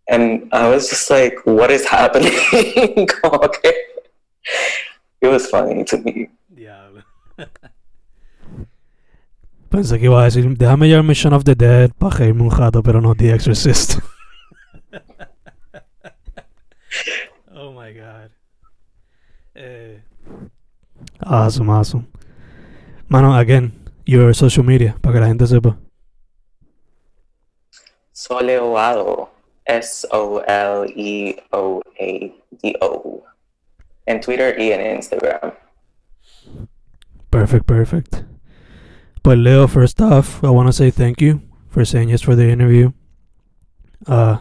And 0.08 0.48
I 0.52 0.68
was 0.68 0.88
just 0.88 1.10
like, 1.10 1.34
what 1.44 1.70
is 1.72 1.84
happening? 1.84 2.32
Como 3.08 3.48
que- 3.48 3.72
it 5.20 5.26
was 5.26 5.48
funny 5.50 5.82
to 5.84 5.96
me. 5.98 6.28
Diablo. 6.54 7.02
Pensé 9.70 9.98
que 9.98 10.06
iba 10.06 10.20
a 10.20 10.24
decir, 10.24 10.46
déjame 10.56 10.88
llevarme 10.88 11.14
Shaun 11.14 11.34
of 11.34 11.44
the 11.44 11.54
Dead 11.54 11.90
para 11.98 12.16
reírme 12.16 12.42
un 12.42 12.50
rato, 12.50 12.82
pero 12.82 13.00
no 13.00 13.14
The 13.14 13.34
Exorcist. 13.34 13.98
oh 17.54 17.72
my 17.72 17.92
god. 17.92 18.30
Eh, 19.54 20.02
awesome, 21.20 21.70
awesome. 21.70 22.06
Mano, 23.08 23.36
again, 23.36 23.72
your 24.04 24.34
social 24.34 24.64
media, 24.64 24.96
para 25.00 25.14
que 25.14 25.20
la 25.20 25.28
gente 25.28 25.46
sepa. 25.46 25.78
Soleoado. 28.12 29.36
S 29.66 30.06
O 30.12 30.40
L 30.46 30.86
E 30.94 31.42
O 31.50 31.82
A 31.98 32.32
D 32.62 32.76
O. 32.80 33.24
En 34.06 34.20
Twitter 34.20 34.54
y 34.58 34.70
en 34.70 34.96
Instagram. 34.96 35.52
Perfect, 37.30 37.66
perfect. 37.66 38.35
But 39.26 39.38
Leo, 39.38 39.66
first 39.66 40.00
off, 40.00 40.44
I 40.44 40.50
want 40.50 40.68
to 40.68 40.72
say 40.72 40.92
thank 40.92 41.20
you 41.20 41.42
for 41.68 41.84
saying 41.84 42.10
yes 42.10 42.22
for 42.22 42.36
the 42.36 42.48
interview. 42.48 42.92
Uh, 44.06 44.38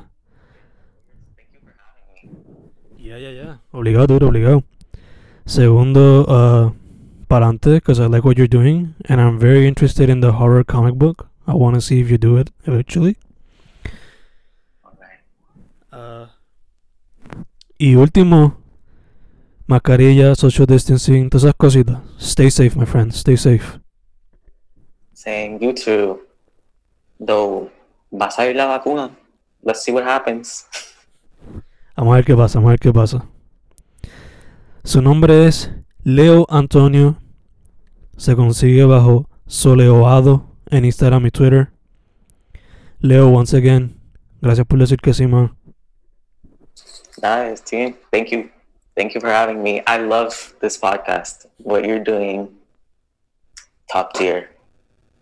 yeah, 2.95 3.17
yeah, 3.17 3.29
yeah. 3.31 3.55
Obligado, 3.73 4.19
dude, 4.19 4.27
obligado. 4.27 4.63
Segundo, 5.47 6.25
uh, 6.25 6.71
parante, 7.27 7.73
because 7.73 7.99
I 7.99 8.05
like 8.05 8.25
what 8.25 8.37
you're 8.37 8.45
doing, 8.45 8.93
and 9.09 9.19
I'm 9.19 9.39
very 9.39 9.67
interested 9.67 10.07
in 10.07 10.19
the 10.19 10.33
horror 10.33 10.63
comic 10.63 10.93
book. 10.93 11.29
I 11.47 11.55
want 11.55 11.73
to 11.73 11.81
see 11.81 11.99
if 11.99 12.11
you 12.11 12.19
do 12.19 12.37
it 12.37 12.51
eventually. 12.67 13.17
Uh, 15.91 16.27
y 17.79 17.95
último, 17.95 18.57
mascarilla, 19.65 20.35
social 20.35 20.67
distancing, 20.67 21.31
todas 21.31 21.45
esas 21.45 21.55
cositas. 21.55 22.01
Stay 22.19 22.51
safe, 22.51 22.75
my 22.75 22.85
friends. 22.85 23.15
Stay 23.15 23.35
safe. 23.35 23.79
Saying, 25.25 25.59
you 25.59 25.73
too. 25.73 26.19
Though, 27.19 27.71
¿vas 28.11 28.37
a 28.37 28.45
ir 28.45 28.55
la 28.55 28.67
vacuna? 28.67 29.09
Let's 29.63 29.83
see 29.83 29.91
what 29.91 30.03
happens. 30.03 30.67
Vamos 31.97 32.13
a 32.13 32.17
ver 32.17 32.25
qué 32.25 32.35
pasa, 32.35 32.59
vamos 32.59 32.69
a 32.69 32.73
ver 32.73 32.79
qué 32.79 32.93
pasa. 32.93 33.25
Su 34.83 35.01
nombre 35.01 35.47
es 35.47 35.71
Leo 36.03 36.45
Antonio. 36.47 37.17
Se 38.17 38.35
consigue 38.35 38.85
bajo 38.85 39.27
Soleoado 39.47 40.45
en 40.69 40.85
Instagram 40.85 41.25
y 41.25 41.31
Twitter. 41.31 41.71
Leo, 42.99 43.29
once 43.29 43.57
again, 43.57 43.99
gracias 44.41 44.67
por 44.67 44.77
decir 44.77 44.99
que 44.99 45.11
sí, 45.11 45.25
man. 45.25 45.57
Nice, 47.23 47.63
team. 47.63 47.95
Thank 48.11 48.29
you. 48.29 48.51
Thank 48.95 49.15
you 49.15 49.21
for 49.21 49.31
having 49.31 49.63
me. 49.63 49.81
I 49.87 49.97
love 49.97 50.53
this 50.61 50.77
podcast. 50.77 51.47
What 51.63 51.83
you're 51.83 52.03
doing, 52.03 52.49
top 53.91 54.13
tier. 54.13 54.54